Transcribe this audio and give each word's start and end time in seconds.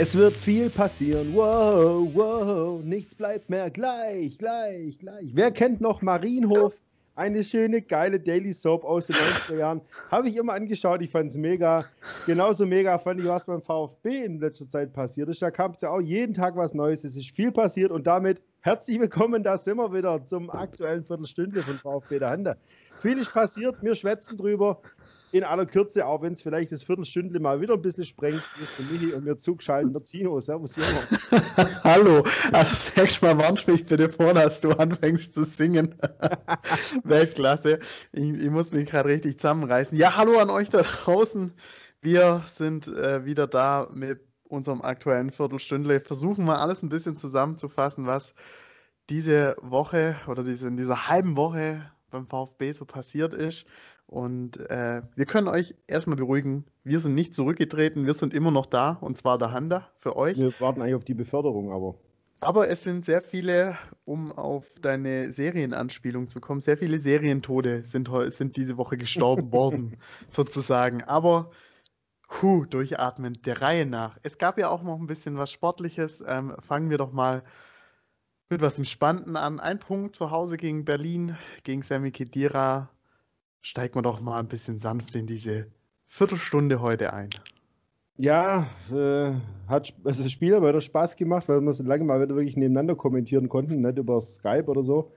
Es 0.00 0.14
wird 0.16 0.36
viel 0.36 0.70
passieren. 0.70 1.34
Wow, 1.34 2.08
wow, 2.14 2.80
nichts 2.84 3.16
bleibt 3.16 3.50
mehr 3.50 3.68
gleich, 3.68 4.38
gleich, 4.38 4.96
gleich. 4.96 5.30
Wer 5.34 5.50
kennt 5.50 5.80
noch 5.80 6.02
Marienhof? 6.02 6.72
Eine 7.16 7.42
schöne, 7.42 7.82
geile 7.82 8.20
Daily 8.20 8.52
Soap 8.52 8.84
aus 8.84 9.08
den 9.08 9.16
90er 9.16 9.56
Jahren. 9.56 9.80
Habe 10.08 10.28
ich 10.28 10.36
immer 10.36 10.52
angeschaut, 10.52 11.02
ich 11.02 11.10
fand 11.10 11.30
es 11.30 11.36
mega. 11.36 11.84
Genauso 12.26 12.64
mega 12.64 12.96
fand 12.96 13.18
ich, 13.18 13.26
was 13.26 13.44
beim 13.44 13.60
VfB 13.60 14.24
in 14.24 14.38
letzter 14.38 14.68
Zeit 14.68 14.92
passiert 14.92 15.30
ist. 15.30 15.42
Da 15.42 15.50
kam 15.50 15.72
es 15.72 15.80
ja 15.80 15.90
auch 15.90 16.00
jeden 16.00 16.32
Tag 16.32 16.54
was 16.54 16.74
Neues. 16.74 17.02
Es 17.02 17.16
ist 17.16 17.34
viel 17.34 17.50
passiert 17.50 17.90
und 17.90 18.06
damit 18.06 18.40
herzlich 18.60 19.00
willkommen, 19.00 19.42
da 19.42 19.58
sind 19.58 19.78
wir 19.78 19.92
wieder 19.92 20.24
zum 20.28 20.48
aktuellen 20.48 21.02
Viertelstunde 21.02 21.64
von 21.64 21.78
VfB 21.78 22.20
der 22.20 22.30
Hande. 22.30 22.56
Viel 23.00 23.18
ist 23.18 23.32
passiert, 23.32 23.74
wir 23.82 23.96
schwätzen 23.96 24.36
drüber 24.36 24.80
in 25.32 25.44
aller 25.44 25.66
Kürze, 25.66 26.06
auch 26.06 26.22
wenn 26.22 26.32
es 26.32 26.42
vielleicht 26.42 26.72
das 26.72 26.82
Viertelstündle 26.82 27.40
mal 27.40 27.60
wieder 27.60 27.74
ein 27.74 27.82
bisschen 27.82 28.04
sprengt, 28.04 28.42
ist 28.62 28.78
der 28.78 28.86
Michi 28.86 29.12
und 29.12 29.24
mir 29.24 29.36
zugeschaltet 29.36 29.94
der 29.94 30.02
Tino. 30.02 30.40
Servus, 30.40 30.76
Junge. 30.76 31.06
Hallo, 31.84 32.24
also 32.52 32.74
sag 32.94 33.22
mal, 33.22 33.38
warnst 33.38 33.68
mich 33.68 33.86
bitte 33.86 34.08
vor, 34.08 34.34
dass 34.34 34.60
du 34.60 34.70
anfängst 34.70 35.34
zu 35.34 35.42
singen. 35.42 35.94
Weltklasse. 37.04 37.80
Ich, 38.12 38.22
ich, 38.22 38.50
muss 38.50 38.72
mich 38.72 38.88
gerade 38.88 39.08
richtig 39.10 39.38
zusammenreißen. 39.38 39.96
Ja, 39.98 40.16
hallo 40.16 40.38
an 40.38 40.50
euch 40.50 40.70
da 40.70 40.82
draußen. 40.82 41.52
Wir 42.00 42.42
sind 42.46 42.88
äh, 42.88 43.24
wieder 43.24 43.46
da 43.46 43.88
mit 43.92 44.20
unserem 44.44 44.82
aktuellen 44.82 45.30
Viertelstündle. 45.30 46.00
Versuchen 46.00 46.44
mal 46.44 46.56
alles 46.56 46.82
ein 46.82 46.88
bisschen 46.88 47.16
zusammenzufassen, 47.16 48.06
was 48.06 48.34
diese 49.10 49.56
Woche 49.60 50.16
oder 50.26 50.42
diese, 50.42 50.68
in 50.68 50.76
dieser 50.76 51.08
halben 51.08 51.36
Woche 51.36 51.90
beim 52.10 52.26
VfB 52.26 52.72
so 52.72 52.84
passiert 52.84 53.34
ist. 53.34 53.66
Und 54.08 54.58
äh, 54.70 55.02
wir 55.16 55.26
können 55.26 55.48
euch 55.48 55.74
erstmal 55.86 56.16
beruhigen, 56.16 56.64
wir 56.82 56.98
sind 56.98 57.14
nicht 57.14 57.34
zurückgetreten, 57.34 58.06
wir 58.06 58.14
sind 58.14 58.32
immer 58.32 58.50
noch 58.50 58.64
da 58.64 58.92
und 59.02 59.18
zwar 59.18 59.36
der 59.36 59.52
Handa 59.52 59.86
für 59.98 60.16
euch. 60.16 60.38
Wir 60.38 60.58
warten 60.60 60.80
eigentlich 60.80 60.94
auf 60.94 61.04
die 61.04 61.14
Beförderung, 61.14 61.70
aber. 61.70 61.94
Aber 62.40 62.70
es 62.70 62.82
sind 62.84 63.04
sehr 63.04 63.20
viele, 63.20 63.76
um 64.06 64.32
auf 64.32 64.64
deine 64.80 65.30
Serienanspielung 65.34 66.28
zu 66.28 66.40
kommen, 66.40 66.62
sehr 66.62 66.78
viele 66.78 66.98
Serientode 66.98 67.84
sind, 67.84 68.08
sind 68.28 68.56
diese 68.56 68.78
Woche 68.78 68.96
gestorben 68.96 69.52
worden, 69.52 69.98
sozusagen. 70.30 71.02
Aber 71.04 71.50
hu, 72.40 72.64
durchatmen, 72.64 73.42
der 73.44 73.60
Reihe 73.60 73.84
nach. 73.84 74.16
Es 74.22 74.38
gab 74.38 74.56
ja 74.56 74.70
auch 74.70 74.82
noch 74.82 74.98
ein 74.98 75.06
bisschen 75.06 75.36
was 75.36 75.52
Sportliches. 75.52 76.24
Ähm, 76.26 76.56
fangen 76.60 76.88
wir 76.88 76.96
doch 76.96 77.12
mal 77.12 77.42
mit 78.48 78.62
was 78.62 78.78
im 78.78 78.84
Spannenden 78.86 79.36
an. 79.36 79.60
Ein 79.60 79.80
Punkt 79.80 80.16
zu 80.16 80.30
Hause 80.30 80.56
gegen 80.56 80.86
Berlin, 80.86 81.36
gegen 81.62 81.82
Sami 81.82 82.10
Khedira 82.10 82.88
steigen 83.62 83.94
wir 83.94 84.02
doch 84.02 84.20
mal 84.20 84.38
ein 84.38 84.48
bisschen 84.48 84.78
sanft 84.78 85.16
in 85.16 85.26
diese 85.26 85.66
Viertelstunde 86.06 86.80
heute 86.80 87.12
ein. 87.12 87.30
Ja, 88.16 88.66
äh, 88.92 89.32
hat 89.68 89.94
also 90.02 90.24
das 90.24 90.32
Spiel 90.32 90.60
wieder 90.60 90.80
Spaß 90.80 91.14
gemacht, 91.14 91.48
weil 91.48 91.60
wir 91.60 91.72
so 91.72 91.84
lange 91.84 92.04
mal 92.04 92.20
wieder 92.20 92.34
wirklich 92.34 92.56
nebeneinander 92.56 92.96
kommentieren 92.96 93.48
konnten, 93.48 93.80
nicht 93.80 93.98
über 93.98 94.20
Skype 94.20 94.66
oder 94.66 94.82
so. 94.82 95.12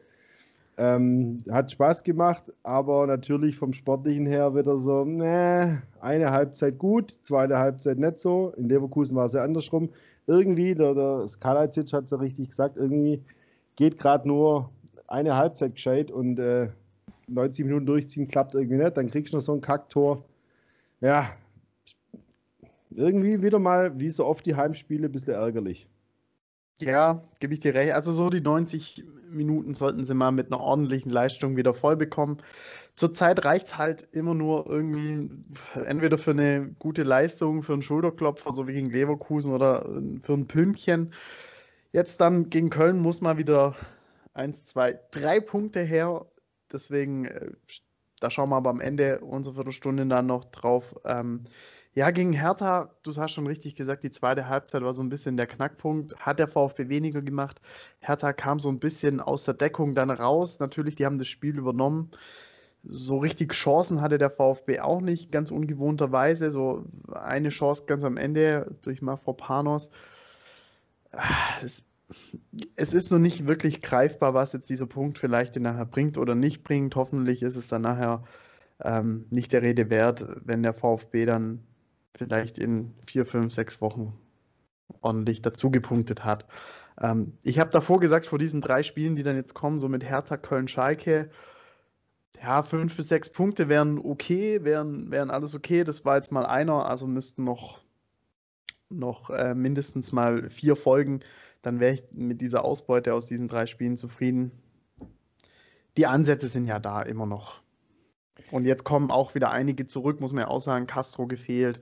Ähm, 0.78 1.40
hat 1.50 1.72
Spaß 1.72 2.04
gemacht, 2.04 2.52
aber 2.64 3.08
natürlich 3.08 3.58
vom 3.58 3.74
Sportlichen 3.74 4.26
her 4.26 4.56
wieder 4.56 4.78
so, 4.78 5.04
ne, 5.04 5.82
eine 6.00 6.32
Halbzeit 6.32 6.78
gut, 6.78 7.18
zweite 7.24 7.58
Halbzeit 7.58 7.98
nicht 7.98 8.20
so. 8.20 8.54
In 8.56 8.70
Leverkusen 8.70 9.16
war 9.16 9.26
es 9.26 9.34
ja 9.34 9.44
andersrum. 9.44 9.90
Irgendwie, 10.28 10.76
der, 10.76 10.94
der 10.94 11.28
Skalajdzic 11.28 11.92
hat 11.94 12.06
es 12.06 12.12
ja 12.12 12.18
richtig 12.18 12.50
gesagt, 12.50 12.78
irgendwie 12.78 13.22
geht 13.76 13.98
gerade 13.98 14.28
nur 14.28 14.70
eine 15.08 15.36
Halbzeit 15.36 15.76
gescheit 15.76 16.12
und 16.12 16.40
äh, 16.40 16.70
90 17.34 17.66
Minuten 17.66 17.86
durchziehen 17.86 18.28
klappt 18.28 18.56
irgendwie 18.56 18.78
nicht, 18.78 18.98
dann 18.98 19.10
kriegst 19.10 19.34
du 19.34 19.38
noch 19.38 19.44
so 19.44 19.54
ein 19.54 19.62
Kacktor. 19.62 20.24
Ja, 21.00 21.36
irgendwie 22.92 23.42
wieder 23.42 23.60
mal, 23.60 24.00
wie 24.00 24.10
so 24.10 24.26
oft 24.26 24.46
die 24.46 24.56
Heimspiele, 24.56 25.08
ein 25.08 25.12
bisschen 25.12 25.34
ärgerlich. 25.34 25.88
Ja, 26.80 27.24
gebe 27.40 27.54
ich 27.54 27.60
dir 27.60 27.76
recht. 27.76 27.94
Also 27.94 28.12
so 28.12 28.30
die 28.30 28.42
90 28.42 29.04
Minuten 29.30 29.76
sollten 29.76 30.04
sie 30.04 30.16
mal 30.16 30.32
mit 30.32 30.48
einer 30.48 30.60
ordentlichen 30.60 31.12
Leistung 31.12 31.56
wieder 31.56 31.74
voll 31.74 31.96
bekommen. 31.96 32.42
Zurzeit 32.96 33.46
reicht 33.46 33.68
es 33.68 33.78
halt 33.78 34.10
immer 34.12 34.34
nur 34.34 34.68
irgendwie 34.68 35.30
entweder 35.86 36.18
für 36.18 36.32
eine 36.32 36.76
gute 36.80 37.04
Leistung, 37.04 37.64
für 37.64 37.74
einen 37.74 37.84
Schulterklopfer, 37.84 38.54
so 38.54 38.68
wie 38.68 38.74
gegen 38.74 38.90
Leverkusen 38.90 39.54
oder 39.54 39.84
für 40.24 40.34
ein 40.34 40.48
Pünktchen. 40.48 41.14
Jetzt 41.94 42.20
dann 42.20 42.50
gegen 42.50 42.70
Köln 42.70 43.00
muss 43.00 43.22
mal 43.22 43.38
wieder 43.38 43.76
eins, 44.34 44.66
zwei, 44.66 45.00
drei 45.12 45.40
Punkte 45.40 45.82
her. 45.82 46.26
Deswegen, 46.74 47.26
äh, 47.26 47.52
da 48.20 48.30
schauen 48.30 48.50
wir 48.50 48.58
aber 48.58 48.70
am 48.70 48.82
Ende 48.82 49.20
unserer 49.20 49.56
Viertelstunde 49.56 50.06
dann 50.06 50.28
noch 50.28 50.46
drauf. 50.46 50.96
Ähm, 51.06 51.46
ja, 51.94 52.10
gegen 52.12 52.32
Hertha, 52.32 52.96
du 53.04 53.14
hast 53.18 53.34
schon 53.34 53.48
richtig 53.48 53.76
gesagt, 53.76 54.04
die 54.04 54.12
zweite 54.12 54.48
Halbzeit 54.48 54.82
war 54.82 54.94
so 54.94 55.04
ein 55.04 55.10
bisschen 55.10 55.36
der 55.36 55.48
Knackpunkt. 55.48 56.16
Hat 56.18 56.40
der 56.40 56.48
VfB 56.48 56.88
weniger 56.88 57.22
gemacht. 57.22 57.60
Hertha 58.00 58.32
kam 58.32 58.62
so 58.62 58.70
ein 58.70 58.80
bisschen 58.80 59.20
aus 59.20 59.44
der 59.44 59.56
Deckung 59.56 59.94
dann 59.94 60.10
raus. 60.10 60.60
Natürlich, 60.60 60.96
die 60.96 61.06
haben 61.06 61.20
das 61.20 61.28
Spiel 61.28 61.58
übernommen. 61.58 62.12
So 62.84 63.18
richtig 63.18 63.54
Chancen 63.54 64.02
hatte 64.02 64.18
der 64.18 64.32
VfB 64.32 64.80
auch 64.80 65.02
nicht, 65.02 65.32
ganz 65.32 65.52
ungewohnterweise. 65.52 66.50
So 66.52 66.86
eine 67.12 67.50
Chance 67.50 67.84
ganz 67.88 68.04
am 68.06 68.18
Ende 68.18 68.74
durch 68.84 69.02
Mafropanos. 69.02 69.90
Es 71.64 71.84
es 72.76 72.94
ist 72.94 73.10
so 73.10 73.18
nicht 73.18 73.48
wirklich 73.48 73.82
greifbar, 73.82 74.34
was 74.34 74.54
jetzt 74.54 74.70
dieser 74.70 74.88
Punkt 74.88 75.18
vielleicht 75.18 75.56
nachher 75.58 75.86
bringt 75.86 76.18
oder 76.18 76.36
nicht 76.36 76.64
bringt. 76.64 76.96
Hoffentlich 76.96 77.44
ist 77.44 77.56
es 77.56 77.68
dann 77.68 77.84
nachher 77.84 78.24
ähm, 78.84 79.26
nicht 79.30 79.54
der 79.54 79.62
Rede 79.62 79.90
wert, 79.90 80.26
wenn 80.44 80.64
der 80.64 80.74
VfB 80.74 81.26
dann 81.26 81.64
vielleicht 82.16 82.58
in 82.58 82.94
vier, 83.06 83.26
fünf, 83.26 83.54
sechs 83.54 83.82
Wochen 83.82 84.14
ordentlich 85.02 85.42
dazu 85.42 85.72
gepunktet 85.72 86.26
hat. 86.26 86.46
Ähm, 87.00 87.34
ich 87.44 87.60
habe 87.60 87.70
davor 87.72 88.00
gesagt, 88.00 88.26
vor 88.26 88.40
diesen 88.40 88.62
drei 88.62 88.84
Spielen, 88.84 89.16
die 89.16 89.24
dann 89.24 89.36
jetzt 89.36 89.54
kommen, 89.54 89.80
so 89.80 89.88
mit 89.88 90.04
Hertha, 90.04 90.38
Köln, 90.38 90.68
Schalke, 90.68 91.30
ja, 92.42 92.64
fünf 92.64 92.96
bis 92.98 93.08
sechs 93.08 93.30
Punkte 93.30 93.70
wären 93.70 94.00
okay, 94.00 94.64
wären, 94.64 95.12
wären 95.12 95.30
alles 95.30 95.54
okay. 95.54 95.84
Das 95.84 96.06
war 96.06 96.16
jetzt 96.16 96.32
mal 96.32 96.46
einer, 96.46 96.88
also 96.88 97.06
müssten 97.08 97.44
noch, 97.44 97.82
noch 98.90 99.30
äh, 99.30 99.54
mindestens 99.54 100.12
mal 100.12 100.50
vier 100.50 100.76
Folgen 100.76 101.22
dann 101.62 101.80
wäre 101.80 101.94
ich 101.94 102.04
mit 102.12 102.42
dieser 102.42 102.64
Ausbeute 102.64 103.14
aus 103.14 103.26
diesen 103.26 103.48
drei 103.48 103.66
Spielen 103.66 103.98
zufrieden. 103.98 104.52
Die 105.98 106.08
Ansätze 106.08 106.48
sind 106.48 106.66
ja 106.66 106.80
da 106.80 107.02
immer 107.02 107.26
noch. 107.26 107.62
Und 108.52 108.66
jetzt 108.66 108.84
kommen 108.84 109.12
auch 109.12 109.36
wieder 109.36 109.52
einige 109.52 109.86
zurück, 109.86 110.20
muss 110.20 110.34
man 110.34 110.44
ja 110.44 110.48
auch 110.48 110.60
sagen. 110.60 110.88
Castro 110.88 111.28
gefehlt. 111.28 111.80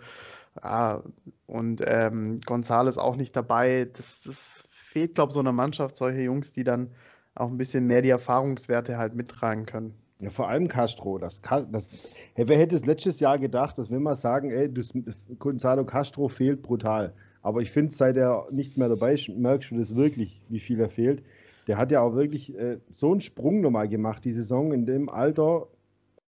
Ja, 0.61 1.03
und 1.47 1.81
ähm, 1.85 2.41
Gonzales 2.45 2.97
auch 2.97 3.15
nicht 3.15 3.35
dabei. 3.35 3.89
Das, 3.93 4.23
das 4.23 4.67
fehlt, 4.71 5.15
glaube 5.15 5.29
ich, 5.29 5.33
so 5.35 5.39
einer 5.39 5.51
Mannschaft, 5.51 5.97
solche 5.97 6.21
Jungs, 6.21 6.51
die 6.51 6.63
dann 6.63 6.91
auch 7.35 7.49
ein 7.49 7.57
bisschen 7.57 7.85
mehr 7.85 8.01
die 8.01 8.09
Erfahrungswerte 8.09 8.97
halt 8.97 9.15
mittragen 9.15 9.65
können. 9.65 9.93
Ja, 10.19 10.31
vor 10.31 10.49
allem 10.49 10.67
Castro. 10.67 11.17
Das, 11.17 11.41
das, 11.41 11.87
wer 12.35 12.57
hätte 12.57 12.75
es 12.75 12.85
letztes 12.85 13.19
Jahr 13.19 13.39
gedacht, 13.39 13.77
dass 13.77 13.89
wir 13.89 14.15
sagen, 14.15 14.51
ey, 14.51 14.71
das, 14.73 14.93
Gonzalo 15.37 15.85
Castro 15.85 16.27
fehlt 16.27 16.61
brutal. 16.61 17.13
Aber 17.41 17.61
ich 17.61 17.71
finde, 17.71 17.93
seit 17.93 18.17
er 18.17 18.47
nicht 18.51 18.77
mehr 18.77 18.89
dabei 18.89 19.13
ist, 19.13 19.29
merkst 19.29 19.71
du 19.71 19.77
das 19.77 19.95
wirklich, 19.95 20.41
wie 20.49 20.59
viel 20.59 20.79
er 20.79 20.89
fehlt. 20.89 21.23
Der 21.67 21.77
hat 21.77 21.91
ja 21.91 22.01
auch 22.01 22.15
wirklich 22.15 22.57
äh, 22.57 22.79
so 22.89 23.11
einen 23.11 23.21
Sprung 23.21 23.61
nochmal 23.61 23.87
gemacht, 23.87 24.25
die 24.25 24.33
Saison 24.33 24.73
in 24.73 24.85
dem 24.85 25.09
Alter, 25.09 25.67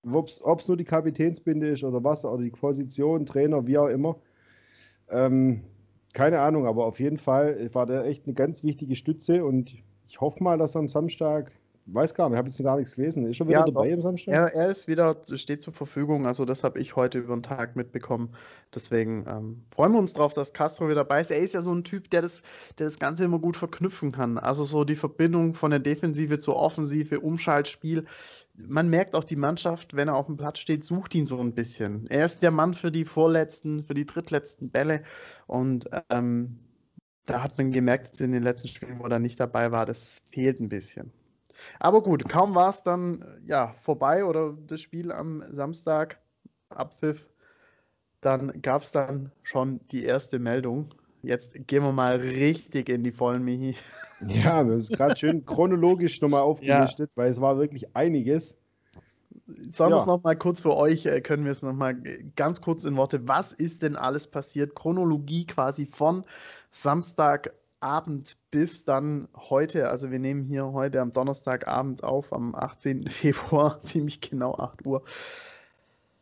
ob 0.03 0.27
es 0.27 0.67
nur 0.67 0.77
die 0.77 0.83
Kapitänsbinde 0.83 1.69
ist 1.69 1.83
oder 1.83 2.03
was, 2.03 2.25
oder 2.25 2.43
die 2.43 2.51
Position, 2.51 3.25
Trainer, 3.25 3.67
wie 3.67 3.77
auch 3.77 3.87
immer. 3.87 4.17
Ähm, 5.09 5.61
keine 6.13 6.39
Ahnung, 6.39 6.65
aber 6.65 6.85
auf 6.85 6.99
jeden 6.99 7.17
Fall 7.17 7.69
war 7.73 7.85
der 7.85 8.05
echt 8.05 8.25
eine 8.25 8.33
ganz 8.33 8.63
wichtige 8.63 8.95
Stütze 8.95 9.43
und 9.43 9.75
ich 10.07 10.21
hoffe 10.21 10.43
mal, 10.43 10.57
dass 10.57 10.75
er 10.75 10.79
am 10.79 10.87
Samstag 10.87 11.51
Weiß 11.87 12.15
gar 12.15 12.29
nicht, 12.29 12.37
habe 12.37 12.47
jetzt 12.47 12.63
gar 12.63 12.77
nichts 12.77 12.95
gelesen. 12.95 13.27
Ist 13.27 13.37
schon 13.37 13.47
wieder 13.47 13.59
ja, 13.59 13.65
dabei 13.65 13.93
am 13.93 14.01
Samstag? 14.01 14.33
Er, 14.33 14.53
er, 14.55 14.69
ist 14.69 14.87
wieder, 14.87 15.21
steht 15.35 15.61
zur 15.61 15.73
Verfügung. 15.73 16.25
Also 16.25 16.43
das 16.43 16.63
habe 16.63 16.79
ich 16.79 16.95
heute 16.95 17.19
über 17.19 17.35
den 17.35 17.43
Tag 17.43 17.75
mitbekommen. 17.75 18.33
Deswegen 18.73 19.25
ähm, 19.27 19.65
freuen 19.69 19.91
wir 19.91 19.99
uns 19.99 20.13
drauf, 20.13 20.33
dass 20.33 20.51
Castro 20.51 20.85
wieder 20.85 20.95
dabei 20.95 21.21
ist. 21.21 21.29
Er 21.29 21.37
ist 21.37 21.53
ja 21.53 21.61
so 21.61 21.71
ein 21.71 21.83
Typ, 21.83 22.09
der 22.09 22.23
das, 22.23 22.41
der 22.79 22.87
das 22.87 22.97
Ganze 22.97 23.25
immer 23.25 23.37
gut 23.37 23.55
verknüpfen 23.55 24.11
kann. 24.11 24.39
Also 24.39 24.63
so 24.63 24.83
die 24.83 24.95
Verbindung 24.95 25.53
von 25.53 25.69
der 25.69 25.79
Defensive 25.79 26.39
zur 26.39 26.55
Offensive, 26.55 27.19
Umschaltspiel. 27.19 28.05
Man 28.55 28.89
merkt 28.89 29.13
auch 29.13 29.23
die 29.23 29.35
Mannschaft, 29.35 29.95
wenn 29.95 30.07
er 30.07 30.15
auf 30.15 30.25
dem 30.25 30.37
Platz 30.37 30.57
steht, 30.57 30.83
sucht 30.83 31.13
ihn 31.13 31.27
so 31.27 31.39
ein 31.39 31.53
bisschen. 31.53 32.07
Er 32.07 32.25
ist 32.25 32.41
der 32.41 32.51
Mann 32.51 32.73
für 32.73 32.91
die 32.91 33.05
vorletzten, 33.05 33.83
für 33.83 33.93
die 33.93 34.07
drittletzten 34.07 34.71
Bälle. 34.71 35.03
Und 35.45 35.87
ähm, 36.09 36.57
da 37.27 37.43
hat 37.43 37.59
man 37.59 37.71
gemerkt 37.71 38.21
in 38.21 38.31
den 38.31 38.41
letzten 38.41 38.69
Spielen, 38.69 38.97
wo 38.97 39.05
er 39.05 39.19
nicht 39.19 39.39
dabei 39.39 39.71
war, 39.71 39.85
das 39.85 40.23
fehlt 40.31 40.59
ein 40.59 40.69
bisschen. 40.69 41.11
Aber 41.79 42.01
gut, 42.01 42.27
kaum 42.29 42.55
war 42.55 42.69
es 42.69 42.83
dann 42.83 43.23
ja 43.45 43.73
vorbei 43.81 44.25
oder 44.25 44.53
das 44.67 44.81
Spiel 44.81 45.11
am 45.11 45.43
Samstag, 45.51 46.19
Abpfiff, 46.69 47.27
dann 48.21 48.61
gab 48.61 48.83
es 48.83 48.91
dann 48.91 49.31
schon 49.43 49.79
die 49.91 50.03
erste 50.03 50.39
Meldung. 50.39 50.93
Jetzt 51.21 51.53
gehen 51.67 51.83
wir 51.83 51.91
mal 51.91 52.17
richtig 52.17 52.89
in 52.89 53.03
die 53.03 53.11
vollen 53.11 53.43
Michi. 53.43 53.75
Ja, 54.21 54.29
wir 54.29 54.45
haben 54.45 54.71
es 54.71 54.87
gerade 54.87 55.17
schön 55.17 55.45
chronologisch 55.45 56.21
nochmal 56.21 56.41
aufgelistet, 56.41 57.11
ja. 57.11 57.21
weil 57.21 57.29
es 57.29 57.41
war 57.41 57.57
wirklich 57.57 57.95
einiges. 57.97 58.55
Sollen 59.45 59.91
ja. 59.91 59.97
wir 59.97 60.01
es 60.01 60.05
nochmal 60.05 60.37
kurz 60.37 60.61
für 60.61 60.73
euch, 60.73 61.05
äh, 61.05 61.19
können 61.19 61.43
wir 61.43 61.51
es 61.51 61.61
nochmal 61.61 61.95
ganz 62.37 62.61
kurz 62.61 62.85
in 62.85 62.95
Worte, 62.95 63.27
was 63.27 63.51
ist 63.51 63.83
denn 63.83 63.97
alles 63.97 64.27
passiert? 64.27 64.73
Chronologie 64.73 65.45
quasi 65.45 65.85
von 65.85 66.23
Samstagabend 67.85 68.37
bis 68.49 68.83
dann 68.83 69.27
heute, 69.35 69.89
also 69.89 70.09
wir 70.09 70.17
nehmen 70.17 70.43
hier 70.43 70.71
heute 70.73 71.01
am 71.01 71.13
Donnerstagabend 71.13 72.03
auf, 72.03 72.33
am 72.33 72.55
18. 72.55 73.07
Februar, 73.09 73.79
ziemlich 73.83 74.21
genau 74.21 74.55
8 74.55 74.85
Uhr. 74.87 75.03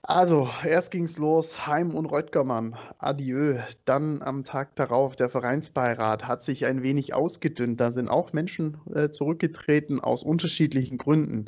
Also, 0.02 0.50
erst 0.66 0.92
ging 0.92 1.06
es 1.06 1.18
los, 1.18 1.66
Heim 1.66 1.96
und 1.96 2.08
Röttgermann, 2.08 2.76
adieu. 2.98 3.60
Dann 3.86 4.22
am 4.22 4.44
Tag 4.44 4.76
darauf, 4.76 5.16
der 5.16 5.30
Vereinsbeirat 5.30 6.28
hat 6.28 6.44
sich 6.44 6.66
ein 6.66 6.84
wenig 6.84 7.14
ausgedünnt. 7.14 7.80
Da 7.80 7.92
sind 7.92 8.10
auch 8.10 8.34
Menschen 8.34 8.82
äh, 8.94 9.12
zurückgetreten 9.12 10.02
aus 10.02 10.24
unterschiedlichen 10.24 10.98
Gründen. 10.98 11.46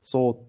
So, 0.00 0.46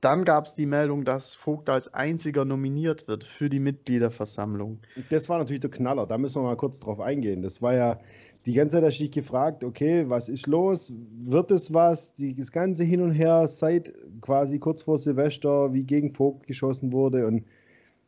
dann 0.00 0.24
gab 0.24 0.46
es 0.46 0.54
die 0.54 0.66
Meldung, 0.66 1.04
dass 1.04 1.34
Vogt 1.34 1.68
als 1.68 1.92
einziger 1.92 2.44
nominiert 2.44 3.06
wird 3.08 3.24
für 3.24 3.50
die 3.50 3.60
Mitgliederversammlung. 3.60 4.78
Das 5.10 5.28
war 5.28 5.38
natürlich 5.38 5.60
der 5.60 5.70
Knaller, 5.70 6.06
da 6.06 6.16
müssen 6.16 6.40
wir 6.40 6.46
mal 6.46 6.56
kurz 6.56 6.80
drauf 6.80 7.00
eingehen. 7.00 7.42
Das 7.42 7.60
war 7.60 7.74
ja 7.74 7.98
die 8.46 8.54
ganze 8.54 8.76
Zeit 8.76 8.84
hast 8.84 8.98
du 8.98 9.04
dich 9.04 9.12
gefragt, 9.12 9.64
okay, 9.64 10.08
was 10.08 10.28
ist 10.28 10.46
los? 10.46 10.92
Wird 11.22 11.50
es 11.50 11.74
was? 11.74 12.14
Die, 12.14 12.34
das 12.34 12.52
ganze 12.52 12.84
Hin 12.84 13.02
und 13.02 13.12
Her 13.12 13.46
seit 13.48 13.92
quasi 14.22 14.58
kurz 14.58 14.82
vor 14.82 14.96
Silvester, 14.96 15.72
wie 15.74 15.84
gegen 15.84 16.10
Vogt 16.10 16.46
geschossen 16.46 16.92
wurde. 16.92 17.26
Und 17.26 17.44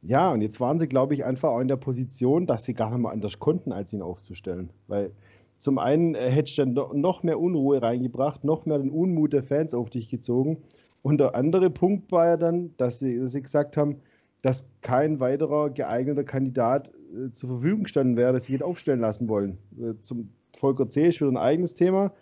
ja, 0.01 0.33
und 0.33 0.41
jetzt 0.41 0.59
waren 0.59 0.79
sie, 0.79 0.89
glaube 0.89 1.15
ich, 1.15 1.25
einfach 1.25 1.51
auch 1.51 1.61
in 1.61 1.69
der 1.69 1.77
Position, 1.77 2.47
dass 2.47 2.65
sie 2.65 2.75
gar 2.75 2.91
nicht 2.91 3.01
mehr 3.01 3.13
anders 3.13 3.39
konnten, 3.39 3.73
als 3.73 3.93
ihn 3.93 4.03
aufzustellen. 4.03 4.71
Weil 4.89 5.13
zum 5.59 5.79
einen 5.79 6.15
äh, 6.15 6.31
hätte 6.31 6.67
dann 6.67 7.01
noch 7.01 7.23
mehr 7.23 7.39
Unruhe 7.39 7.81
reingebracht, 7.81 8.43
noch 8.43 8.67
mehr 8.67 8.79
den 8.79 8.91
Unmut 8.91 9.33
der 9.33 9.45
Fans 9.45 9.75
auf 9.75 9.91
dich 9.91 10.09
gezogen. 10.09 10.59
Und 11.03 11.19
der 11.19 11.35
andere 11.35 11.71
Punkt 11.71 12.11
war 12.11 12.27
ja 12.27 12.37
dann, 12.37 12.75
dass 12.79 12.99
sie, 12.99 13.19
dass 13.19 13.33
sie 13.33 13.43
gesagt 13.43 13.77
haben, 13.77 14.01
dass 14.43 14.69
kein 14.83 15.21
weiterer 15.21 15.71
geeigneter 15.71 16.25
Kandidat 16.25 16.89
äh, 16.89 17.31
zur 17.31 17.51
Verfügung 17.51 17.85
gestanden 17.85 18.17
wäre, 18.17 18.33
dass 18.33 18.45
sie 18.45 18.55
ihn 18.55 18.63
aufstellen 18.63 19.01
lassen 19.01 19.29
wollen. 19.29 19.59
Äh, 19.79 20.01
zum 20.03 20.33
Volker 20.57 20.89
C. 20.89 21.09
ist 21.09 21.21
wieder 21.21 21.31
ein 21.31 21.37
eigenes 21.37 21.75
Thema. 21.75 22.13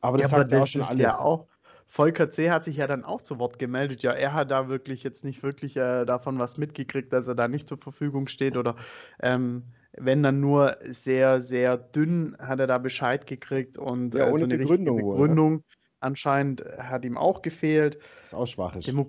Aber 0.00 0.16
das 0.16 0.30
ja, 0.30 0.38
sagt 0.38 0.52
aber 0.52 0.60
das 0.60 0.62
auch 0.62 0.72
schon 0.72 0.82
alles. 0.82 1.00
Ja 1.00 1.18
auch, 1.18 1.46
Volker 1.88 2.30
C. 2.30 2.50
hat 2.50 2.64
sich 2.64 2.76
ja 2.76 2.86
dann 2.86 3.04
auch 3.04 3.22
zu 3.22 3.38
Wort 3.38 3.58
gemeldet. 3.58 4.02
Ja, 4.02 4.12
er 4.12 4.34
hat 4.34 4.50
da 4.50 4.68
wirklich 4.68 5.02
jetzt 5.02 5.24
nicht 5.24 5.42
wirklich 5.42 5.76
äh, 5.76 6.04
davon 6.04 6.38
was 6.38 6.58
mitgekriegt, 6.58 7.12
dass 7.12 7.26
er 7.26 7.34
da 7.34 7.48
nicht 7.48 7.68
zur 7.68 7.78
Verfügung 7.78 8.28
steht 8.28 8.56
oder 8.56 8.76
ähm, 9.20 9.64
wenn 9.96 10.22
dann 10.22 10.38
nur 10.38 10.76
sehr, 10.84 11.40
sehr 11.40 11.76
dünn 11.76 12.36
hat 12.38 12.60
er 12.60 12.66
da 12.66 12.78
Bescheid 12.78 13.26
gekriegt 13.26 13.78
und 13.78 14.14
ja, 14.14 14.26
äh, 14.26 14.30
ohne 14.30 14.38
so 14.38 14.44
eine 14.44 14.58
Begründung, 14.58 14.96
Begründung 14.98 15.52
wohl, 15.54 15.62
anscheinend 16.00 16.64
hat 16.78 17.04
ihm 17.04 17.16
auch 17.16 17.42
gefehlt. 17.42 17.98
Das 18.20 18.28
ist 18.28 18.34
auch 18.34 18.46
schwach. 18.46 18.76
Demo 18.76 19.08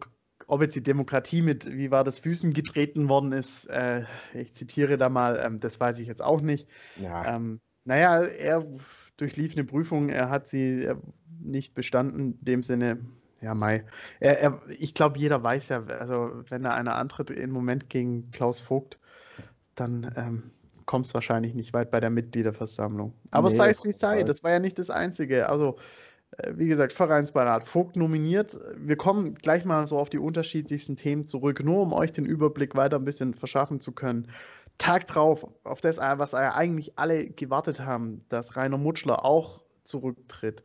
ob 0.49 0.63
jetzt 0.63 0.75
die 0.75 0.83
Demokratie 0.83 1.43
mit, 1.43 1.71
wie 1.71 1.91
war 1.91 2.03
das, 2.03 2.19
Füßen 2.19 2.53
getreten 2.53 3.07
worden 3.07 3.31
ist, 3.31 3.65
äh, 3.67 4.03
ich 4.33 4.53
zitiere 4.55 4.97
da 4.97 5.07
mal, 5.07 5.39
ähm, 5.43 5.59
das 5.59 5.79
weiß 5.79 5.99
ich 5.99 6.07
jetzt 6.07 6.23
auch 6.23 6.41
nicht. 6.41 6.67
Ja. 6.97 7.35
Ähm, 7.35 7.61
naja, 7.85 8.23
er 8.23 8.65
durchlief 9.17 9.53
eine 9.53 9.63
Prüfung, 9.63 10.09
er 10.09 10.29
hat 10.29 10.47
sie 10.47 10.83
er 10.83 10.97
nicht 11.39 11.75
bestanden, 11.75 12.39
in 12.39 12.45
dem 12.45 12.63
Sinne, 12.63 12.97
ja, 13.41 13.53
Mai. 13.53 13.85
Er, 14.19 14.41
er, 14.41 14.61
ich 14.69 14.95
glaube, 14.95 15.19
jeder 15.19 15.41
weiß 15.43 15.69
ja, 15.69 15.85
also 15.85 16.31
wenn 16.49 16.63
da 16.63 16.73
einer 16.73 16.95
antritt 16.95 17.29
im 17.29 17.51
Moment 17.51 17.89
gegen 17.89 18.31
Klaus 18.31 18.59
Vogt, 18.59 18.99
dann 19.75 20.11
ähm, 20.17 20.51
kommst 20.85 21.13
wahrscheinlich 21.13 21.53
nicht 21.53 21.73
weit 21.73 21.91
bei 21.91 21.99
der 21.99 22.09
Mitgliederversammlung. 22.09 23.13
Aber 23.29 23.49
nee, 23.49 23.55
sei 23.55 23.69
es 23.69 23.85
wie 23.85 23.91
sei, 23.91 24.23
das 24.23 24.43
war 24.43 24.51
ja 24.51 24.59
nicht 24.59 24.79
das 24.79 24.89
Einzige. 24.89 25.47
Also 25.47 25.77
äh, 25.77 25.81
wie 26.53 26.67
gesagt, 26.67 26.93
Vereinsbeirat, 26.93 27.67
Vogt 27.67 27.95
nominiert. 27.95 28.57
Wir 28.75 28.95
kommen 28.95 29.35
gleich 29.35 29.65
mal 29.65 29.87
so 29.87 29.97
auf 29.97 30.09
die 30.09 30.19
unterschiedlichsten 30.19 30.95
Themen 30.95 31.25
zurück, 31.25 31.63
nur 31.63 31.81
um 31.81 31.93
euch 31.93 32.13
den 32.13 32.25
Überblick 32.25 32.75
weiter 32.75 32.97
ein 32.97 33.05
bisschen 33.05 33.33
verschaffen 33.33 33.79
zu 33.79 33.91
können. 33.91 34.27
Tag 34.77 35.07
drauf, 35.07 35.45
auf 35.63 35.81
das, 35.81 35.97
was 35.97 36.33
eigentlich 36.33 36.97
alle 36.97 37.29
gewartet 37.29 37.81
haben, 37.81 38.23
dass 38.29 38.55
Rainer 38.55 38.77
Mutschler 38.77 39.25
auch 39.25 39.61
zurücktritt. 39.83 40.63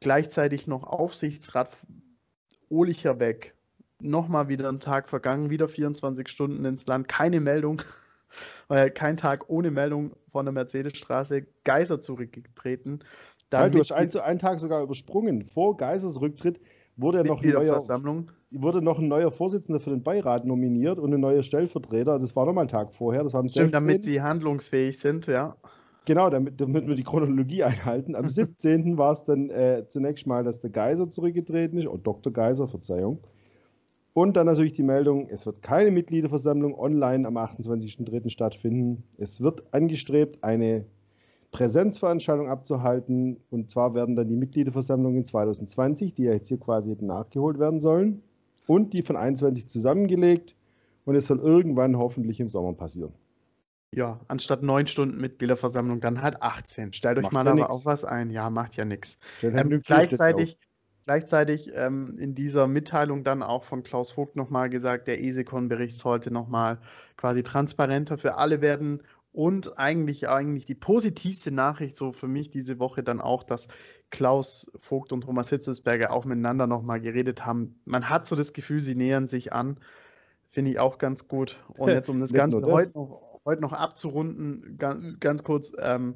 Gleichzeitig 0.00 0.66
noch 0.66 0.84
Aufsichtsrat 0.84 1.76
Ohlicher 2.68 3.20
weg. 3.20 3.54
Nochmal 4.00 4.48
wieder 4.48 4.68
ein 4.68 4.80
Tag 4.80 5.08
vergangen, 5.08 5.50
wieder 5.50 5.68
24 5.68 6.28
Stunden 6.28 6.64
ins 6.64 6.86
Land, 6.86 7.08
keine 7.08 7.40
Meldung. 7.40 7.82
Kein 8.94 9.16
Tag 9.16 9.48
ohne 9.48 9.70
Meldung 9.70 10.16
von 10.32 10.46
der 10.46 10.52
Mercedesstraße. 10.52 11.46
Geiser 11.62 12.00
zurückgetreten. 12.00 13.04
Dann 13.62 13.72
du 13.72 13.78
hast 13.78 13.92
einen, 13.92 14.10
einen 14.16 14.38
Tag 14.38 14.58
sogar 14.58 14.82
übersprungen. 14.82 15.44
Vor 15.44 15.76
Geisers 15.76 16.20
Rücktritt 16.20 16.60
wurde 16.96 17.24
noch, 17.24 17.42
ein 17.42 17.50
neuer, 17.50 17.78
wurde 18.50 18.82
noch 18.82 18.98
ein 18.98 19.08
neuer 19.08 19.30
Vorsitzender 19.30 19.80
für 19.80 19.90
den 19.90 20.02
Beirat 20.02 20.44
nominiert 20.44 20.98
und 20.98 21.12
ein 21.12 21.20
neuer 21.20 21.42
Stellvertreter. 21.42 22.18
Das 22.18 22.36
war 22.36 22.46
nochmal 22.46 22.64
ein 22.64 22.68
Tag 22.68 22.92
vorher. 22.92 23.24
Das 23.24 23.34
am 23.34 23.48
Stimmt, 23.48 23.70
16. 23.70 23.72
damit 23.72 24.04
sie 24.04 24.22
handlungsfähig 24.22 24.98
sind, 24.98 25.26
ja. 25.26 25.56
Genau, 26.06 26.28
damit, 26.28 26.60
damit 26.60 26.86
wir 26.86 26.94
die 26.94 27.02
Chronologie 27.02 27.64
einhalten. 27.64 28.14
Am 28.14 28.28
17. 28.28 28.98
war 28.98 29.12
es 29.12 29.24
dann 29.24 29.48
äh, 29.50 29.84
zunächst 29.88 30.26
mal, 30.26 30.44
dass 30.44 30.60
der 30.60 30.70
Geiser 30.70 31.08
zurückgetreten 31.08 31.78
ist, 31.78 31.86
oder 31.86 32.02
Dr. 32.02 32.32
Geiser, 32.32 32.66
Verzeihung. 32.66 33.20
Und 34.12 34.36
dann 34.36 34.46
natürlich 34.46 34.74
die 34.74 34.82
Meldung, 34.84 35.28
es 35.28 35.44
wird 35.44 35.62
keine 35.62 35.90
Mitgliederversammlung 35.90 36.78
online 36.78 37.26
am 37.26 37.36
28.03. 37.36 38.30
stattfinden. 38.30 39.02
Es 39.18 39.40
wird 39.40 39.64
angestrebt, 39.72 40.44
eine 40.44 40.84
Präsenzveranstaltung 41.54 42.48
abzuhalten. 42.48 43.40
Und 43.50 43.70
zwar 43.70 43.94
werden 43.94 44.16
dann 44.16 44.28
die 44.28 44.36
Mitgliederversammlungen 44.36 45.24
2020, 45.24 46.12
die 46.12 46.24
ja 46.24 46.32
jetzt 46.32 46.48
hier 46.48 46.58
quasi 46.58 46.90
hätten 46.90 47.06
nachgeholt 47.06 47.60
werden 47.60 47.78
sollen, 47.78 48.22
und 48.66 48.92
die 48.92 49.02
von 49.02 49.16
21 49.16 49.68
zusammengelegt. 49.68 50.56
Und 51.04 51.14
es 51.14 51.26
soll 51.26 51.38
irgendwann 51.38 51.96
hoffentlich 51.96 52.40
im 52.40 52.48
Sommer 52.48 52.72
passieren. 52.72 53.12
Ja, 53.94 54.18
anstatt 54.26 54.64
neun 54.64 54.88
Stunden 54.88 55.20
Mitgliederversammlung 55.20 56.00
dann 56.00 56.22
halt 56.22 56.42
18. 56.42 56.92
Stellt 56.92 57.18
euch 57.18 57.24
macht 57.24 57.32
mal 57.32 57.44
ja 57.44 57.52
aber 57.52 57.60
nix. 57.60 57.70
auch 57.70 57.84
was 57.84 58.04
ein. 58.04 58.30
Ja, 58.30 58.50
macht 58.50 58.74
ja 58.74 58.84
nichts. 58.84 59.18
Ähm, 59.42 59.80
gleichzeitig 59.84 60.58
gleichzeitig 61.04 61.70
ähm, 61.74 62.18
in 62.18 62.34
dieser 62.34 62.66
Mitteilung 62.66 63.24
dann 63.24 63.42
auch 63.42 63.64
von 63.64 63.82
Klaus 63.82 64.12
Vogt 64.12 64.36
nochmal 64.36 64.70
gesagt, 64.70 65.06
der 65.06 65.22
ESECON-Bericht 65.22 65.98
sollte 65.98 66.30
nochmal 66.30 66.78
quasi 67.16 67.42
transparenter 67.42 68.18
für 68.18 68.36
alle 68.36 68.60
werden 68.60 69.02
und 69.34 69.80
eigentlich, 69.80 70.28
eigentlich 70.28 70.64
die 70.64 70.76
positivste 70.76 71.50
Nachricht 71.50 71.96
so 71.96 72.12
für 72.12 72.28
mich 72.28 72.50
diese 72.50 72.78
Woche 72.78 73.02
dann 73.02 73.20
auch, 73.20 73.42
dass 73.42 73.66
Klaus 74.10 74.70
Vogt 74.78 75.12
und 75.12 75.22
Thomas 75.22 75.48
Hitzelsberger 75.48 76.12
auch 76.12 76.24
miteinander 76.24 76.68
nochmal 76.68 77.00
geredet 77.00 77.44
haben. 77.44 77.80
Man 77.84 78.08
hat 78.08 78.28
so 78.28 78.36
das 78.36 78.52
Gefühl, 78.52 78.80
sie 78.80 78.94
nähern 78.94 79.26
sich 79.26 79.52
an. 79.52 79.78
Finde 80.50 80.70
ich 80.70 80.78
auch 80.78 80.98
ganz 80.98 81.26
gut. 81.26 81.58
Und 81.76 81.88
jetzt, 81.90 82.08
um 82.08 82.20
das 82.20 82.32
Ganze 82.32 82.60
das. 82.60 82.70
Heute, 82.70 82.92
noch, 82.92 83.40
heute 83.44 83.60
noch 83.60 83.72
abzurunden, 83.72 84.78
ganz, 84.78 85.18
ganz 85.18 85.42
kurz, 85.42 85.72
ähm, 85.80 86.14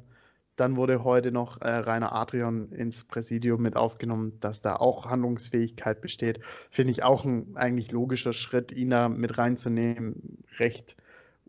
dann 0.55 0.77
wurde 0.77 1.03
heute 1.03 1.33
noch 1.33 1.59
äh, 1.59 1.69
Rainer 1.69 2.13
Adrian 2.13 2.71
ins 2.71 3.03
Präsidium 3.03 3.61
mit 3.61 3.75
aufgenommen, 3.75 4.39
dass 4.39 4.61
da 4.61 4.77
auch 4.77 5.07
Handlungsfähigkeit 5.07 5.99
besteht. 5.99 6.39
Finde 6.69 6.91
ich 6.91 7.03
auch 7.03 7.25
ein 7.25 7.57
eigentlich 7.57 7.91
logischer 7.91 8.31
Schritt, 8.31 8.71
ihn 8.71 8.91
da 8.91 9.09
mit 9.09 9.37
reinzunehmen. 9.37 10.37
Recht 10.57 10.95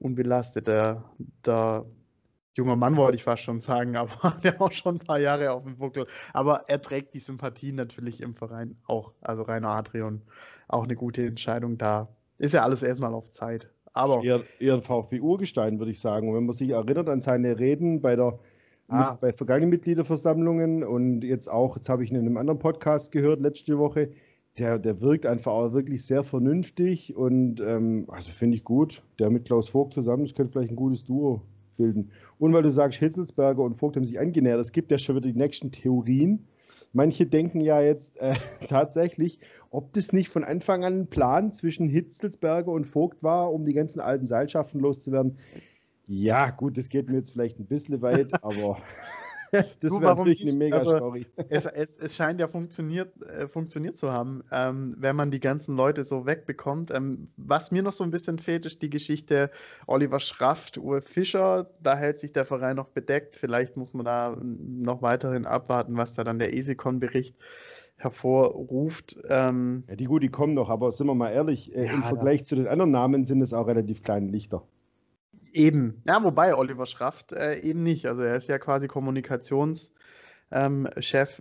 unbelasteter, 0.00 1.04
der 1.46 1.84
junger 2.54 2.76
Mann 2.76 2.96
wollte 2.96 3.16
ich 3.16 3.24
fast 3.24 3.42
schon 3.42 3.60
sagen, 3.60 3.96
aber 3.96 4.34
der 4.42 4.60
auch 4.60 4.72
schon 4.72 4.96
ein 4.96 4.98
paar 4.98 5.20
Jahre 5.20 5.52
auf 5.52 5.64
dem 5.64 5.76
Buckel. 5.76 6.06
Aber 6.32 6.64
er 6.68 6.82
trägt 6.82 7.14
die 7.14 7.20
Sympathie 7.20 7.72
natürlich 7.72 8.20
im 8.20 8.34
Verein 8.34 8.76
auch. 8.86 9.12
Also 9.20 9.42
Rainer 9.42 9.70
Adrian, 9.70 10.22
auch 10.68 10.84
eine 10.84 10.96
gute 10.96 11.24
Entscheidung 11.24 11.78
da. 11.78 12.08
Ist 12.38 12.54
ja 12.54 12.62
alles 12.62 12.82
erstmal 12.82 13.14
auf 13.14 13.30
Zeit. 13.30 13.70
Aber 13.92 14.22
eher, 14.22 14.42
eher 14.58 14.74
ein 14.74 14.82
VfB-Urgestein, 14.82 15.78
würde 15.78 15.90
ich 15.90 16.00
sagen. 16.00 16.28
Und 16.28 16.36
wenn 16.36 16.46
man 16.46 16.54
sich 16.54 16.70
erinnert 16.70 17.08
an 17.08 17.20
seine 17.20 17.58
Reden 17.58 18.00
bei 18.00 18.16
der 18.16 18.38
ah. 18.90 19.16
bei 19.20 19.32
vergangenen 19.32 19.70
Mitgliederversammlungen 19.70 20.84
und 20.84 21.22
jetzt 21.22 21.48
auch, 21.48 21.76
jetzt 21.76 21.88
habe 21.88 22.04
ich 22.04 22.10
in 22.10 22.18
einem 22.18 22.36
anderen 22.36 22.58
Podcast 22.58 23.12
gehört 23.12 23.40
letzte 23.40 23.78
Woche, 23.78 24.10
der, 24.58 24.78
der 24.78 25.00
wirkt 25.00 25.26
einfach 25.26 25.52
auch 25.52 25.72
wirklich 25.72 26.04
sehr 26.04 26.22
vernünftig 26.24 27.16
und 27.16 27.60
ähm, 27.60 28.06
also 28.08 28.30
finde 28.30 28.56
ich 28.56 28.64
gut. 28.64 29.02
Der 29.18 29.30
mit 29.30 29.44
Klaus 29.44 29.68
Vogt 29.68 29.94
zusammen, 29.94 30.24
das 30.24 30.34
könnte 30.34 30.52
vielleicht 30.52 30.72
ein 30.72 30.76
gutes 30.76 31.04
Duo 31.04 31.42
bilden. 31.76 32.10
Und 32.38 32.52
weil 32.52 32.62
du 32.62 32.70
sagst, 32.70 32.98
Hitzelsberger 32.98 33.62
und 33.62 33.74
Vogt 33.74 33.96
haben 33.96 34.04
sich 34.04 34.18
angenähert, 34.18 34.60
es 34.60 34.72
gibt 34.72 34.90
ja 34.90 34.98
schon 34.98 35.16
wieder 35.16 35.28
die 35.28 35.38
nächsten 35.38 35.72
Theorien. 35.72 36.46
Manche 36.92 37.26
denken 37.26 37.60
ja 37.60 37.80
jetzt 37.80 38.20
äh, 38.20 38.34
tatsächlich, 38.68 39.38
ob 39.70 39.92
das 39.92 40.12
nicht 40.12 40.28
von 40.28 40.44
Anfang 40.44 40.84
an 40.84 41.00
ein 41.00 41.06
Plan 41.06 41.52
zwischen 41.52 41.88
Hitzelsberger 41.88 42.72
und 42.72 42.86
Vogt 42.86 43.22
war, 43.22 43.52
um 43.52 43.64
die 43.64 43.72
ganzen 43.72 44.00
alten 44.00 44.26
Seilschaften 44.26 44.80
loszuwerden. 44.80 45.38
Ja, 46.06 46.50
gut, 46.50 46.76
das 46.76 46.88
geht 46.88 47.08
mir 47.08 47.16
jetzt 47.16 47.30
vielleicht 47.30 47.60
ein 47.60 47.66
bisschen 47.66 48.02
weit, 48.02 48.32
aber 48.44 48.78
das 49.80 50.00
wäre 50.00 50.14
natürlich 50.14 50.42
eine 50.42 50.52
mega 50.52 50.78
also. 50.78 51.14
Es, 51.48 51.66
es, 51.66 51.94
es, 51.96 52.16
scheint 52.16 52.40
ja 52.40 52.48
funktioniert, 52.48 53.10
äh, 53.22 53.48
funktioniert 53.48 53.96
zu 53.96 54.12
haben, 54.12 54.44
ähm, 54.52 54.94
wenn 54.98 55.16
man 55.16 55.30
die 55.30 55.40
ganzen 55.40 55.76
Leute 55.76 56.04
so 56.04 56.26
wegbekommt. 56.26 56.90
Ähm, 56.90 57.28
was 57.36 57.70
mir 57.70 57.82
noch 57.82 57.92
so 57.92 58.04
ein 58.04 58.10
bisschen 58.10 58.38
fehlt, 58.38 58.66
ist 58.66 58.82
die 58.82 58.90
Geschichte 58.90 59.50
Oliver 59.86 60.20
Schraft, 60.20 60.78
Uwe 60.78 61.02
Fischer. 61.02 61.70
Da 61.82 61.96
hält 61.96 62.18
sich 62.18 62.32
der 62.32 62.44
Verein 62.44 62.76
noch 62.76 62.88
bedeckt. 62.88 63.36
Vielleicht 63.36 63.76
muss 63.76 63.94
man 63.94 64.04
da 64.04 64.36
noch 64.40 65.02
weiterhin 65.02 65.46
abwarten, 65.46 65.96
was 65.96 66.14
da 66.14 66.24
dann 66.24 66.38
der 66.38 66.54
Esikon-Bericht 66.54 67.34
hervorruft. 67.96 69.18
Ähm, 69.28 69.84
ja, 69.88 69.96
die 69.96 70.04
gut, 70.04 70.22
die 70.22 70.30
kommen 70.30 70.54
noch, 70.54 70.70
aber 70.70 70.90
sind 70.90 71.06
wir 71.06 71.14
mal 71.14 71.30
ehrlich, 71.30 71.74
äh, 71.74 71.86
ja, 71.86 71.92
im 71.92 72.02
Vergleich 72.02 72.44
zu 72.44 72.56
den 72.56 72.66
anderen 72.66 72.90
Namen 72.90 73.24
sind 73.24 73.42
es 73.42 73.52
auch 73.52 73.66
relativ 73.66 74.02
kleine 74.02 74.26
Lichter. 74.28 74.62
Eben, 75.52 76.02
ja, 76.06 76.22
wobei 76.22 76.54
Oliver 76.54 76.86
Schraft 76.86 77.32
äh, 77.32 77.60
eben 77.60 77.82
nicht. 77.82 78.06
Also 78.06 78.22
er 78.22 78.36
ist 78.36 78.48
ja 78.48 78.58
quasi 78.58 78.88
Kommunikationschef 78.88 79.90
ähm, 80.50 80.88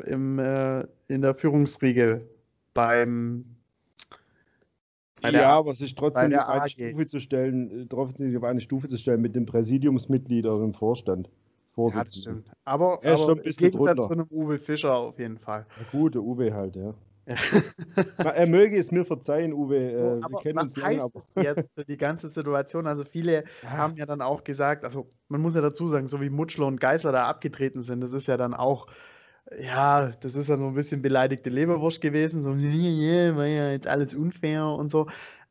im, 0.05 0.39
äh, 0.39 0.81
in 1.07 1.21
der 1.21 1.35
Führungsriege 1.35 2.27
beim 2.73 3.45
ja, 5.21 5.31
der, 5.31 5.49
aber 5.49 5.71
es 5.71 5.81
ist 5.81 5.97
trotzdem 5.97 6.33
auf 6.33 6.47
eine 6.47 6.69
Stufe 6.69 7.07
zu 7.07 7.19
stellen, 7.19 7.81
äh, 7.81 7.85
trotzdem 7.89 8.35
auf 8.37 8.43
eine 8.43 8.61
Stufe 8.61 8.87
zu 8.87 8.97
stellen 8.97 9.21
mit 9.21 9.35
dem 9.35 9.45
Präsidiumsmitglied 9.45 10.45
oder 10.45 10.63
dem 10.63 10.73
Vorstand. 10.73 11.29
Ja, 11.75 11.89
das 11.89 12.15
stimmt. 12.15 12.49
Aber, 12.65 12.99
er 13.03 13.13
aber 13.13 13.31
im 13.31 13.41
Gegensatz 13.41 13.71
drunter. 13.71 13.97
zu 13.97 14.11
einem 14.11 14.27
Uwe 14.29 14.59
Fischer 14.59 14.95
auf 14.95 15.17
jeden 15.17 15.37
Fall. 15.37 15.65
Ja, 15.77 15.85
gut, 15.91 16.15
der 16.15 16.21
Uwe 16.21 16.53
halt, 16.53 16.75
ja. 16.75 16.93
Er 18.17 18.47
möge 18.47 18.77
es 18.77 18.91
mir 18.91 19.05
verzeihen, 19.05 19.53
Uwe. 19.53 19.77
Äh, 19.77 20.23
aber 20.23 20.41
was 20.55 20.75
heißt 20.75 20.77
lang, 20.77 21.01
aber... 21.01 21.43
jetzt 21.43 21.71
für 21.73 21.85
die 21.85 21.97
ganze 21.97 22.29
Situation? 22.29 22.87
Also 22.87 23.03
viele 23.03 23.43
ja. 23.63 23.69
haben 23.69 23.95
ja 23.97 24.05
dann 24.05 24.21
auch 24.21 24.43
gesagt, 24.43 24.83
also 24.83 25.11
man 25.27 25.41
muss 25.41 25.55
ja 25.55 25.61
dazu 25.61 25.87
sagen, 25.87 26.07
so 26.07 26.21
wie 26.21 26.29
Mutschler 26.29 26.65
und 26.65 26.79
Geißler 26.79 27.11
da 27.11 27.27
abgetreten 27.27 27.81
sind, 27.81 28.01
das 28.01 28.13
ist 28.13 28.27
ja 28.27 28.37
dann 28.37 28.53
auch, 28.53 28.87
ja, 29.59 30.11
das 30.21 30.35
ist 30.35 30.49
ja 30.49 30.57
so 30.57 30.67
ein 30.67 30.73
bisschen 30.73 31.01
beleidigte 31.01 31.49
Leberwurst 31.49 32.01
gewesen, 32.01 32.41
so, 32.41 32.51
yeah, 32.53 33.35
war 33.35 33.45
ja 33.45 33.71
jetzt 33.71 33.87
alles 33.87 34.15
unfair 34.15 34.65
und 34.65 34.91
so. 34.91 35.07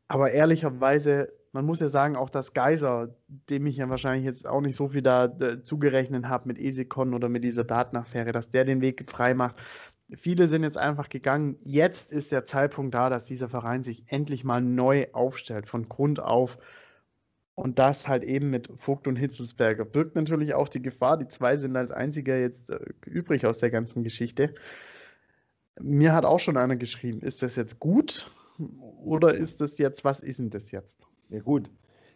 Aber 0.07 0.31
ehrlicherweise 0.31 1.29
man 1.51 1.65
muss 1.65 1.79
ja 1.79 1.89
sagen, 1.89 2.15
auch 2.15 2.29
das 2.29 2.53
Geiser, 2.53 3.15
dem 3.27 3.65
ich 3.65 3.77
ja 3.77 3.89
wahrscheinlich 3.89 4.25
jetzt 4.25 4.47
auch 4.47 4.61
nicht 4.61 4.75
so 4.75 4.89
viel 4.89 5.01
da 5.01 5.25
äh, 5.25 5.63
zugerechnet 5.63 6.25
habe 6.25 6.47
mit 6.47 6.59
Esikon 6.59 7.13
oder 7.13 7.29
mit 7.29 7.43
dieser 7.43 7.63
Datenaffäre, 7.63 8.31
dass 8.31 8.51
der 8.51 8.65
den 8.65 8.81
Weg 8.81 9.09
frei 9.09 9.33
macht. 9.33 9.55
Viele 10.15 10.47
sind 10.47 10.63
jetzt 10.63 10.77
einfach 10.77 11.09
gegangen. 11.09 11.57
Jetzt 11.61 12.11
ist 12.11 12.31
der 12.31 12.43
Zeitpunkt 12.43 12.95
da, 12.95 13.09
dass 13.09 13.25
dieser 13.25 13.49
Verein 13.49 13.83
sich 13.83 14.03
endlich 14.07 14.43
mal 14.43 14.61
neu 14.61 15.07
aufstellt, 15.11 15.67
von 15.67 15.87
Grund 15.87 16.19
auf. 16.19 16.57
Und 17.53 17.77
das 17.77 18.07
halt 18.07 18.23
eben 18.23 18.49
mit 18.49 18.71
Vogt 18.77 19.07
und 19.07 19.17
Hitzelsberger. 19.17 19.85
Birgt 19.85 20.15
natürlich 20.15 20.53
auch 20.53 20.69
die 20.69 20.81
Gefahr, 20.81 21.17
die 21.17 21.27
zwei 21.27 21.57
sind 21.57 21.75
als 21.75 21.91
einziger 21.91 22.39
jetzt 22.39 22.69
äh, 22.69 22.79
übrig 23.05 23.45
aus 23.45 23.59
der 23.59 23.69
ganzen 23.69 24.03
Geschichte. 24.03 24.55
Mir 25.79 26.13
hat 26.13 26.25
auch 26.25 26.39
schon 26.39 26.57
einer 26.57 26.77
geschrieben, 26.77 27.21
ist 27.21 27.43
das 27.43 27.55
jetzt 27.55 27.79
gut 27.79 28.31
oder 29.03 29.33
ist 29.33 29.61
das 29.61 29.77
jetzt, 29.77 30.03
was 30.03 30.19
ist 30.19 30.39
denn 30.39 30.49
das 30.49 30.71
jetzt? 30.71 31.07
Ja 31.29 31.39
gut, 31.41 31.69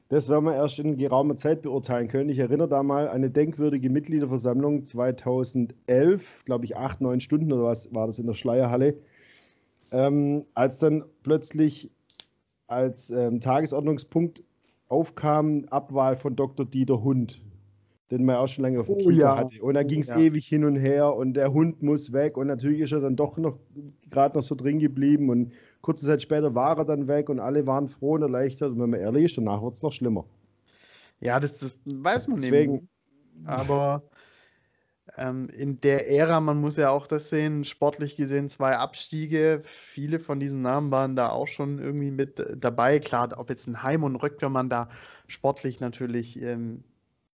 das 0.10 0.30
werden 0.30 0.46
wir 0.46 0.56
erst 0.56 0.80
in 0.80 0.98
geraumer 0.98 1.36
Zeit 1.36 1.62
beurteilen 1.62 2.08
können. 2.08 2.30
Ich 2.30 2.40
erinnere 2.40 2.68
da 2.68 2.84
mal 2.84 3.08
eine 3.08 3.32
denkwürdige 3.32 3.90
Mitgliederversammlung 3.90 4.84
2011, 4.84 6.44
glaube 6.46 6.66
ich, 6.66 6.78
acht, 6.78 7.02
neun 7.02 7.20
Stunden 7.20 7.52
oder 7.52 7.64
was 7.64 7.94
war 7.94 8.08
das 8.08 8.20
in 8.20 8.28
der 8.28 8.34
Schleierhalle, 8.34 8.98
ähm, 9.92 10.44
als 10.54 10.80
dann 10.80 11.04
plötzlich 11.24 11.90
als 12.68 13.10
ähm, 13.10 13.40
Tagesordnungspunkt 13.40 14.44
aufkam 14.88 15.66
Abwahl 15.70 16.16
von 16.16 16.36
Dr. 16.36 16.66
Dieter 16.66 17.04
Hund, 17.04 17.42
den 18.12 18.26
man 18.26 18.36
auch 18.36 18.48
schon 18.48 18.64
lange 18.64 18.80
auf 18.80 18.88
dem 18.88 18.96
oh, 18.96 19.00
Kiefer 19.00 19.12
ja. 19.14 19.38
hatte. 19.38 19.64
Und 19.64 19.74
da 19.74 19.84
ging 19.84 20.02
es 20.02 20.10
ja. 20.10 20.18
ewig 20.18 20.48
hin 20.48 20.66
und 20.66 20.76
her 20.76 21.16
und 21.16 21.34
der 21.34 21.54
Hund 21.54 21.82
muss 21.82 22.14
weg 22.14 22.38
und 22.38 22.48
natürlich 22.48 22.82
ist 22.82 22.92
er 22.92 23.00
dann 23.00 23.16
doch 23.16 23.38
noch 23.38 23.58
gerade 24.10 24.38
noch 24.38 24.44
so 24.44 24.56
drin 24.56 24.80
geblieben 24.80 25.30
und 25.30 25.54
Kurze 25.84 26.06
Zeit 26.06 26.22
später 26.22 26.56
war 26.56 26.78
er 26.78 26.86
dann 26.86 27.08
weg 27.10 27.30
und 27.30 27.42
alle 27.42 27.68
waren 27.68 27.90
froh 27.90 28.14
und 28.14 28.22
erleichtert. 28.22 28.72
Und 28.72 28.80
wenn 28.80 28.90
man 28.90 29.02
ehrlich 29.02 29.26
ist, 29.26 29.38
danach 29.38 29.62
wird 29.62 29.76
es 29.76 29.84
noch 29.84 29.92
schlimmer. 29.92 30.26
Ja, 31.20 31.40
das, 31.40 31.58
das 31.58 31.78
weiß 31.86 32.30
man 32.30 32.38
Deswegen. 32.38 32.74
nicht. 32.74 32.84
Aber 33.46 34.02
ähm, 35.18 35.50
in 35.50 35.82
der 35.82 36.10
Ära, 36.10 36.40
man 36.40 36.62
muss 36.62 36.78
ja 36.78 36.90
auch 36.90 37.06
das 37.06 37.30
sehen, 37.30 37.66
sportlich 37.66 38.16
gesehen 38.16 38.48
zwei 38.48 38.78
Abstiege. 38.78 39.62
Viele 39.66 40.20
von 40.20 40.40
diesen 40.40 40.62
Namen 40.62 40.90
waren 40.90 41.18
da 41.18 41.30
auch 41.30 41.48
schon 41.48 41.80
irgendwie 41.80 42.12
mit 42.12 42.42
dabei. 42.56 43.00
Klar, 43.00 43.38
ob 43.38 43.50
jetzt 43.50 43.68
ein 43.68 43.84
Heim 43.84 44.04
und 44.04 44.16
Röcklermann 44.16 44.70
da 44.70 44.90
sportlich 45.28 45.82
natürlich 45.82 46.42
ähm, 46.42 46.86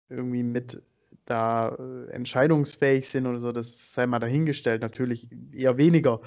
irgendwie 0.09 0.43
mit 0.43 0.83
da 1.27 1.77
äh, 1.79 2.11
entscheidungsfähig 2.13 3.11
sind 3.11 3.27
oder 3.27 3.41
so, 3.41 3.53
das 3.53 3.93
sei 3.93 4.07
mal 4.07 4.21
dahingestellt. 4.21 4.81
Natürlich 4.81 5.29
eher 5.53 5.77
weniger. 5.77 6.23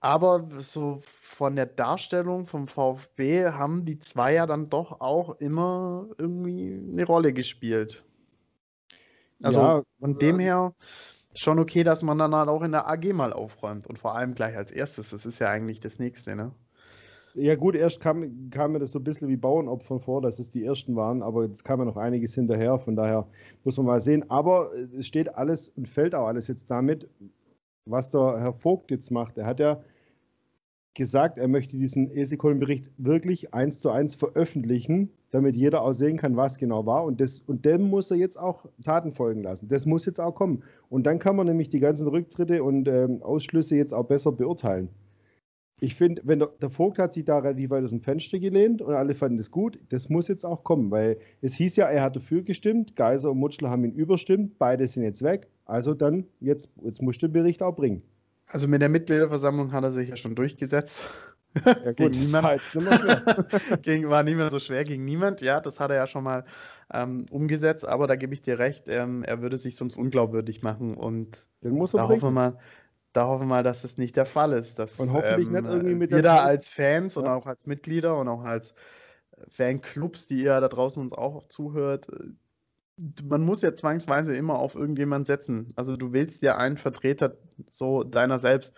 Aber 0.00 0.48
so 0.58 1.02
von 1.36 1.56
der 1.56 1.66
Darstellung 1.66 2.46
vom 2.46 2.68
VfB 2.68 3.46
haben 3.46 3.84
die 3.84 3.98
zwei 3.98 4.34
ja 4.34 4.46
dann 4.46 4.68
doch 4.68 5.00
auch 5.00 5.40
immer 5.40 6.08
irgendwie 6.18 6.78
eine 6.92 7.04
Rolle 7.04 7.32
gespielt. 7.32 8.04
Also 9.42 9.60
ja, 9.60 9.82
von 10.00 10.18
dem 10.18 10.38
her 10.38 10.74
schon 11.34 11.58
okay, 11.58 11.84
dass 11.84 12.02
man 12.02 12.18
dann 12.18 12.34
halt 12.34 12.48
auch 12.48 12.62
in 12.62 12.72
der 12.72 12.88
AG 12.88 13.12
mal 13.12 13.32
aufräumt 13.32 13.86
und 13.86 13.98
vor 13.98 14.14
allem 14.14 14.34
gleich 14.34 14.56
als 14.56 14.72
erstes. 14.72 15.10
Das 15.10 15.24
ist 15.24 15.38
ja 15.38 15.48
eigentlich 15.48 15.80
das 15.80 15.98
nächste, 15.98 16.36
ne? 16.36 16.52
Ja, 17.34 17.54
gut, 17.54 17.76
erst 17.76 18.00
kam, 18.00 18.50
kam 18.50 18.72
mir 18.72 18.80
das 18.80 18.90
so 18.90 18.98
ein 18.98 19.04
bisschen 19.04 19.28
wie 19.28 19.36
Bauernopfern 19.36 20.00
vor, 20.00 20.20
dass 20.20 20.40
es 20.40 20.50
die 20.50 20.64
ersten 20.64 20.96
waren, 20.96 21.22
aber 21.22 21.44
jetzt 21.44 21.64
kam 21.64 21.78
ja 21.78 21.84
noch 21.84 21.96
einiges 21.96 22.34
hinterher, 22.34 22.78
von 22.80 22.96
daher 22.96 23.28
muss 23.62 23.76
man 23.76 23.86
mal 23.86 24.00
sehen. 24.00 24.28
Aber 24.28 24.72
es 24.98 25.06
steht 25.06 25.32
alles 25.36 25.68
und 25.70 25.88
fällt 25.88 26.14
auch 26.14 26.26
alles 26.26 26.48
jetzt 26.48 26.68
damit, 26.70 27.08
was 27.86 28.10
der 28.10 28.40
Herr 28.40 28.52
Vogt 28.52 28.90
jetzt 28.90 29.10
macht. 29.10 29.38
Er 29.38 29.46
hat 29.46 29.60
ja 29.60 29.80
gesagt, 30.94 31.38
er 31.38 31.48
möchte 31.48 31.76
diesen 31.76 32.10
ESICON-Bericht 32.10 32.90
wirklich 32.98 33.54
eins 33.54 33.80
zu 33.80 33.90
eins 33.90 34.14
veröffentlichen, 34.14 35.10
damit 35.30 35.56
jeder 35.56 35.82
auch 35.82 35.92
sehen 35.92 36.16
kann, 36.16 36.36
was 36.36 36.58
genau 36.58 36.86
war. 36.86 37.04
Und, 37.04 37.20
das, 37.20 37.40
und 37.40 37.64
dem 37.64 37.82
muss 37.82 38.10
er 38.10 38.16
jetzt 38.16 38.38
auch 38.38 38.66
Taten 38.84 39.12
folgen 39.12 39.42
lassen. 39.42 39.68
Das 39.68 39.86
muss 39.86 40.06
jetzt 40.06 40.20
auch 40.20 40.34
kommen. 40.34 40.64
Und 40.88 41.04
dann 41.06 41.18
kann 41.18 41.36
man 41.36 41.46
nämlich 41.46 41.68
die 41.68 41.80
ganzen 41.80 42.08
Rücktritte 42.08 42.64
und 42.64 42.88
ähm, 42.88 43.22
Ausschlüsse 43.22 43.76
jetzt 43.76 43.94
auch 43.94 44.06
besser 44.06 44.32
beurteilen. 44.32 44.88
Ich 45.82 45.94
finde, 45.94 46.20
wenn 46.26 46.40
der, 46.40 46.48
der, 46.60 46.68
Vogt 46.68 46.98
hat 46.98 47.14
sich 47.14 47.24
da 47.24 47.38
relativ 47.38 47.70
weit 47.70 47.84
aus 47.84 47.90
dem 47.90 48.02
Fenster 48.02 48.38
gelehnt 48.38 48.82
und 48.82 48.92
alle 48.92 49.14
fanden 49.14 49.38
das 49.38 49.50
gut, 49.50 49.78
das 49.88 50.10
muss 50.10 50.28
jetzt 50.28 50.44
auch 50.44 50.62
kommen, 50.62 50.90
weil 50.90 51.16
es 51.40 51.54
hieß 51.54 51.76
ja, 51.76 51.86
er 51.86 52.02
hat 52.02 52.16
dafür 52.16 52.42
gestimmt, 52.42 52.96
Geiser 52.96 53.30
und 53.30 53.38
Mutschler 53.38 53.70
haben 53.70 53.84
ihn 53.84 53.92
überstimmt, 53.92 54.58
beide 54.58 54.86
sind 54.86 55.04
jetzt 55.04 55.22
weg. 55.22 55.48
Also 55.64 55.94
dann, 55.94 56.26
jetzt, 56.40 56.70
jetzt 56.82 57.00
muss 57.00 57.16
der 57.16 57.28
Bericht 57.28 57.62
auch 57.62 57.74
bringen. 57.74 58.02
Also 58.52 58.68
mit 58.68 58.82
der 58.82 58.88
Mitgliederversammlung 58.88 59.72
hat 59.72 59.84
er 59.84 59.90
sich 59.90 60.08
ja 60.08 60.16
schon 60.16 60.34
durchgesetzt. 60.34 61.04
Ja, 61.66 61.72
gut, 61.86 62.12
gegen 62.12 62.20
niemand. 62.20 62.44
War, 62.44 63.78
gegen, 63.82 64.08
war 64.08 64.22
nicht 64.22 64.36
mehr 64.36 64.50
so 64.50 64.60
schwer 64.60 64.84
gegen 64.84 65.04
niemand. 65.04 65.40
Ja, 65.40 65.60
das 65.60 65.80
hat 65.80 65.90
er 65.90 65.96
ja 65.96 66.06
schon 66.06 66.22
mal 66.22 66.44
ähm, 66.92 67.26
umgesetzt, 67.28 67.84
aber 67.84 68.06
da 68.06 68.14
gebe 68.14 68.32
ich 68.34 68.40
dir 68.40 68.60
recht, 68.60 68.88
ähm, 68.88 69.24
er 69.24 69.42
würde 69.42 69.58
sich 69.58 69.74
sonst 69.74 69.96
unglaubwürdig 69.96 70.62
machen 70.62 70.96
und 70.96 71.48
Den 71.64 71.72
muss 71.72 71.92
er 71.92 72.02
da 72.02 72.08
hoffen 72.08 72.22
wir 72.22 72.30
mal, 72.30 72.58
da 73.12 73.26
hoffen 73.26 73.42
wir 73.42 73.48
mal, 73.48 73.62
dass 73.64 73.82
das 73.82 73.98
nicht 73.98 74.16
der 74.16 74.26
Fall 74.26 74.52
ist. 74.52 74.78
Dass, 74.78 75.00
und 75.00 75.12
hoffentlich 75.12 75.48
ähm, 75.48 75.54
nicht 75.54 75.64
irgendwie 75.64 75.94
mit 75.96 76.12
wir 76.12 76.22
da 76.22 76.36
als 76.44 76.68
Fans 76.68 77.16
ja. 77.16 77.22
und 77.22 77.26
auch 77.26 77.46
als 77.46 77.66
Mitglieder 77.66 78.16
und 78.16 78.28
auch 78.28 78.44
als 78.44 78.72
Fanclubs, 79.48 80.28
die 80.28 80.44
ihr 80.44 80.60
da 80.60 80.68
draußen 80.68 81.02
uns 81.02 81.12
auch 81.12 81.48
zuhört, 81.48 82.06
man 83.24 83.42
muss 83.42 83.62
ja 83.62 83.74
zwangsweise 83.74 84.34
immer 84.36 84.58
auf 84.58 84.74
irgendjemanden 84.74 85.24
setzen. 85.24 85.72
Also 85.76 85.96
du 85.96 86.12
willst 86.12 86.42
ja 86.42 86.56
einen 86.56 86.76
Vertreter 86.76 87.36
so 87.70 88.04
deiner 88.04 88.38
selbst. 88.38 88.74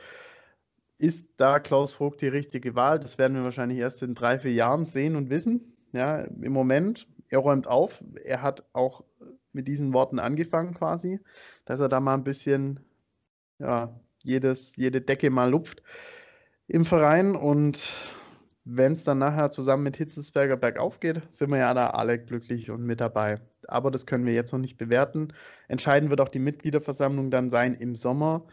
Ist 0.99 1.29
da 1.37 1.59
Klaus 1.59 1.95
Vogt 1.95 2.23
die 2.23 2.29
richtige 2.29 2.75
Wahl? 2.75 3.01
Das 3.01 3.19
werden 3.19 3.37
wir 3.37 3.43
wahrscheinlich 3.43 3.79
erst 3.79 4.03
in 4.03 4.15
drei, 4.15 4.39
vier 4.39 4.53
Jahren 4.53 4.85
sehen 4.85 5.17
und 5.17 5.31
wissen. 5.31 5.77
Ja, 5.93 6.21
im 6.21 6.53
Moment, 6.53 7.09
er 7.29 7.41
räumt 7.41 7.67
auf. 7.67 8.03
Er 8.23 8.43
hat 8.43 8.65
auch 8.73 9.05
mit 9.53 9.69
diesen 9.69 9.93
Worten 9.93 10.19
angefangen 10.19 10.75
quasi, 10.75 11.21
dass 11.65 11.81
er 11.81 11.89
da 11.89 12.01
mal 12.01 12.15
ein 12.15 12.25
bisschen, 12.25 12.81
ja, 13.59 14.01
jedes, 14.23 14.77
jede 14.77 15.01
Decke 15.01 15.31
mal 15.31 15.51
lupft 15.51 15.83
im 16.69 16.85
Verein 16.85 17.35
und 17.35 17.93
wenn 18.65 18.93
es 18.93 19.05
dann 19.05 19.19
nachher 19.19 19.51
zusammen 19.51 19.83
mit 19.83 19.97
Hitzelsberger 19.97 20.57
bergauf 20.57 21.01
geht, 21.01 21.23
sind 21.31 21.51
wir 21.51 21.59
ja 21.59 21.75
da 21.75 21.91
alle 21.91 22.19
glücklich 22.19 22.71
und 22.71 22.85
mit 22.85 23.01
dabei. 23.01 23.41
Aber 23.67 23.91
das 23.91 24.07
können 24.07 24.25
wir 24.25 24.35
jetzt 24.35 24.53
noch 24.53 24.61
nicht 24.61 24.77
bewerten. 24.77 25.33
Entscheidend 25.69 26.11
wird 26.11 26.21
auch 26.21 26.29
die 26.29 26.39
Mitgliederversammlung 26.39 27.31
dann 27.31 27.51
sein 27.51 27.75
im 27.75 27.97
Sommer. 27.97 28.47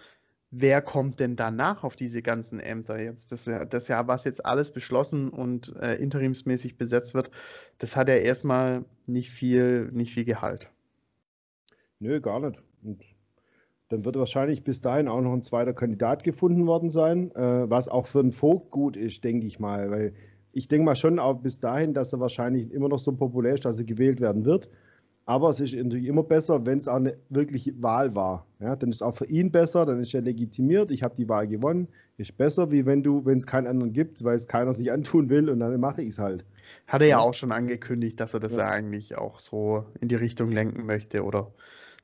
Wer 0.51 0.81
kommt 0.81 1.19
denn 1.19 1.35
danach 1.35 1.83
auf 1.83 1.95
diese 1.95 2.23
ganzen 2.23 2.59
Ämter 2.59 2.99
jetzt? 2.99 3.31
Das, 3.31 3.47
das 3.69 3.87
Jahr, 3.87 4.07
was 4.07 4.23
jetzt 4.23 4.43
alles 4.43 4.71
beschlossen 4.71 5.29
und 5.29 5.75
äh, 5.75 5.95
interimsmäßig 5.95 6.77
besetzt 6.77 7.13
wird, 7.13 7.29
das 7.77 7.95
hat 7.95 8.07
ja 8.07 8.15
erstmal 8.15 8.85
nicht 9.05 9.29
viel, 9.29 9.91
nicht 9.91 10.13
viel 10.13 10.25
Gehalt. 10.25 10.71
Nö, 11.99 12.19
gar 12.19 12.39
nicht. 12.39 12.59
Und 12.81 13.03
dann 13.89 14.05
wird 14.05 14.17
wahrscheinlich 14.17 14.63
bis 14.63 14.81
dahin 14.81 15.07
auch 15.07 15.21
noch 15.21 15.33
ein 15.33 15.43
zweiter 15.43 15.73
Kandidat 15.73 16.23
gefunden 16.23 16.67
worden 16.67 16.89
sein, 16.91 17.31
äh, 17.35 17.69
was 17.69 17.89
auch 17.89 18.05
für 18.05 18.19
einen 18.19 18.31
Vogt 18.31 18.69
gut 18.71 18.95
ist, 18.95 19.23
denke 19.23 19.47
ich 19.47 19.59
mal. 19.59 19.89
Weil 19.89 20.13
ich 20.53 20.67
denke 20.67 20.85
mal 20.85 20.95
schon 20.95 21.19
auch 21.19 21.39
bis 21.41 21.59
dahin, 21.59 21.93
dass 21.93 22.13
er 22.13 22.19
wahrscheinlich 22.19 22.71
immer 22.71 22.87
noch 22.87 22.99
so 22.99 23.11
populär 23.11 23.55
ist, 23.55 23.65
dass 23.65 23.79
er 23.79 23.85
gewählt 23.85 24.21
werden 24.21 24.45
wird. 24.45 24.69
Aber 25.25 25.49
es 25.49 25.59
ist 25.59 25.75
natürlich 25.75 26.07
immer 26.07 26.23
besser, 26.23 26.65
wenn 26.65 26.79
es 26.79 26.87
auch 26.87 26.95
eine 26.95 27.15
wirkliche 27.29 27.79
Wahl 27.83 28.15
war. 28.15 28.47
Ja, 28.59 28.75
dann 28.75 28.89
ist 28.89 28.97
es 28.97 29.01
auch 29.01 29.15
für 29.15 29.27
ihn 29.27 29.51
besser, 29.51 29.85
dann 29.85 29.99
ist 29.99 30.13
er 30.13 30.21
legitimiert, 30.21 30.89
ich 30.89 31.03
habe 31.03 31.15
die 31.15 31.29
Wahl 31.29 31.47
gewonnen. 31.47 31.87
Ist 32.17 32.35
besser, 32.37 32.71
wie 32.71 32.85
wenn 32.85 33.03
du, 33.03 33.25
wenn 33.25 33.37
es 33.37 33.45
keinen 33.45 33.67
anderen 33.67 33.93
gibt, 33.93 34.23
weil 34.23 34.35
es 34.35 34.47
keiner 34.47 34.73
sich 34.73 34.91
antun 34.91 35.29
will 35.29 35.49
und 35.49 35.59
dann 35.59 35.79
mache 35.79 36.01
ich 36.01 36.09
es 36.09 36.19
halt. 36.19 36.45
Hat 36.87 37.01
er 37.01 37.07
ja 37.07 37.19
auch 37.19 37.35
schon 37.35 37.51
angekündigt, 37.51 38.19
dass 38.19 38.33
er 38.33 38.39
das 38.39 38.53
ja. 38.53 38.59
ja 38.59 38.69
eigentlich 38.69 39.17
auch 39.17 39.39
so 39.39 39.85
in 40.01 40.07
die 40.07 40.15
Richtung 40.15 40.51
lenken 40.51 40.85
möchte 40.85 41.23
oder 41.23 41.51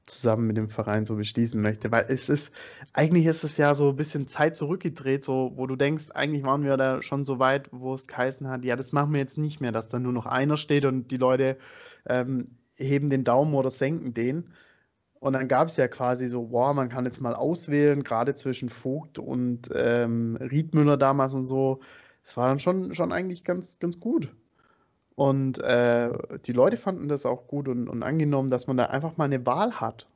zusammen 0.05 0.47
mit 0.47 0.57
dem 0.57 0.69
Verein 0.69 1.05
so 1.05 1.15
beschließen 1.15 1.61
möchte. 1.61 1.91
Weil 1.91 2.05
es 2.09 2.29
ist, 2.29 2.53
eigentlich 2.93 3.25
ist 3.25 3.43
es 3.43 3.57
ja 3.57 3.73
so 3.75 3.89
ein 3.89 3.95
bisschen 3.95 4.27
Zeit 4.27 4.55
zurückgedreht, 4.55 5.23
so, 5.23 5.53
wo 5.55 5.67
du 5.67 5.75
denkst, 5.75 6.11
eigentlich 6.11 6.43
waren 6.43 6.63
wir 6.63 6.77
da 6.77 7.01
schon 7.01 7.25
so 7.25 7.39
weit, 7.39 7.69
wo 7.71 7.93
es 7.93 8.07
geheißen 8.07 8.47
hat, 8.47 8.63
ja, 8.63 8.75
das 8.75 8.91
machen 8.91 9.13
wir 9.13 9.19
jetzt 9.19 9.37
nicht 9.37 9.61
mehr, 9.61 9.71
dass 9.71 9.89
da 9.89 9.99
nur 9.99 10.13
noch 10.13 10.25
einer 10.25 10.57
steht 10.57 10.85
und 10.85 11.09
die 11.11 11.17
Leute 11.17 11.57
ähm, 12.07 12.57
heben 12.75 13.09
den 13.09 13.23
Daumen 13.23 13.53
oder 13.53 13.71
senken 13.71 14.13
den. 14.13 14.51
Und 15.19 15.33
dann 15.33 15.47
gab 15.47 15.69
es 15.69 15.77
ja 15.77 15.87
quasi 15.87 16.27
so, 16.27 16.51
wow, 16.51 16.73
man 16.75 16.89
kann 16.89 17.05
jetzt 17.05 17.21
mal 17.21 17.33
auswählen, 17.33 18.03
gerade 18.03 18.35
zwischen 18.35 18.69
Vogt 18.69 19.17
und 19.17 19.69
ähm, 19.73 20.35
Riedmüller 20.35 20.97
damals 20.97 21.33
und 21.33 21.45
so. 21.45 21.81
Das 22.23 22.37
war 22.37 22.47
dann 22.47 22.59
schon, 22.59 22.93
schon 22.93 23.11
eigentlich 23.11 23.43
ganz, 23.43 23.79
ganz 23.79 23.99
gut. 23.99 24.35
Und 25.15 25.59
äh, 25.59 26.11
die 26.45 26.51
Leute 26.51 26.77
fanden 26.77 27.07
das 27.07 27.25
auch 27.25 27.47
gut 27.47 27.67
und, 27.67 27.87
und 27.87 28.03
angenommen, 28.03 28.49
dass 28.49 28.67
man 28.67 28.77
da 28.77 28.85
einfach 28.85 29.17
mal 29.17 29.25
eine 29.25 29.45
Wahl 29.45 29.79
hat. 29.79 30.07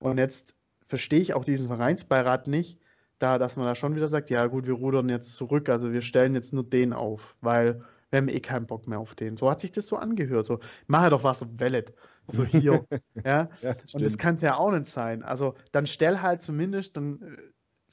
Und 0.00 0.18
jetzt 0.18 0.54
verstehe 0.88 1.20
ich 1.20 1.34
auch 1.34 1.44
diesen 1.44 1.68
Vereinsbeirat 1.68 2.48
nicht, 2.48 2.80
da, 3.18 3.38
dass 3.38 3.56
man 3.56 3.66
da 3.66 3.74
schon 3.74 3.94
wieder 3.96 4.08
sagt, 4.08 4.30
ja 4.30 4.46
gut, 4.46 4.66
wir 4.66 4.74
rudern 4.74 5.08
jetzt 5.08 5.34
zurück, 5.34 5.68
also 5.68 5.92
wir 5.92 6.02
stellen 6.02 6.34
jetzt 6.34 6.52
nur 6.52 6.64
den 6.64 6.92
auf, 6.92 7.36
weil 7.40 7.82
wir 8.10 8.18
haben 8.18 8.28
eh 8.28 8.40
keinen 8.40 8.66
Bock 8.66 8.86
mehr 8.86 8.98
auf 8.98 9.14
den. 9.14 9.36
So 9.36 9.50
hat 9.50 9.60
sich 9.60 9.72
das 9.72 9.86
so 9.86 9.96
angehört. 9.96 10.46
So, 10.46 10.60
mach 10.86 11.08
doch 11.10 11.24
was 11.24 11.44
Wallet. 11.58 11.92
So 12.28 12.44
hier. 12.44 12.84
ja. 13.24 13.50
ja 13.60 13.74
das 13.74 13.94
und 13.94 14.02
das 14.02 14.16
kann 14.18 14.36
es 14.36 14.42
ja 14.42 14.56
auch 14.56 14.72
nicht 14.72 14.88
sein. 14.88 15.22
Also 15.22 15.54
dann 15.72 15.86
stell 15.86 16.20
halt 16.20 16.42
zumindest, 16.42 16.96
dann 16.96 17.20
äh, 17.20 17.36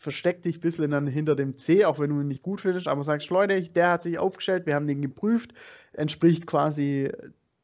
versteck 0.06 0.44
dich 0.44 0.58
ein 0.58 0.62
bisschen 0.62 0.92
dann 0.92 1.08
hinter 1.08 1.36
dem 1.36 1.58
C, 1.58 1.84
auch 1.84 1.98
wenn 1.98 2.12
du 2.12 2.22
ihn 2.22 2.28
nicht 2.28 2.44
gut 2.44 2.62
findest, 2.62 2.88
aber 2.88 3.04
sagst, 3.04 3.32
Leute, 3.32 3.60
der 3.60 3.90
hat 3.90 4.04
sich 4.04 4.20
aufgestellt, 4.20 4.68
wir 4.68 4.76
haben 4.76 4.86
den 4.86 5.02
geprüft, 5.02 5.56
entspricht 5.94 6.46
quasi 6.46 7.12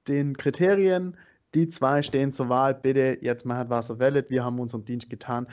den 0.07 0.35
Kriterien. 0.35 1.17
Die 1.53 1.69
zwei 1.69 2.01
stehen 2.01 2.33
zur 2.33 2.49
Wahl, 2.49 2.73
bitte, 2.73 3.19
jetzt 3.21 3.45
mal 3.45 3.69
was 3.69 3.91
auf 3.91 3.99
Wallet, 3.99 4.31
wir 4.31 4.43
haben 4.43 4.59
unseren 4.59 4.85
Dienst 4.85 5.11
getan. 5.11 5.45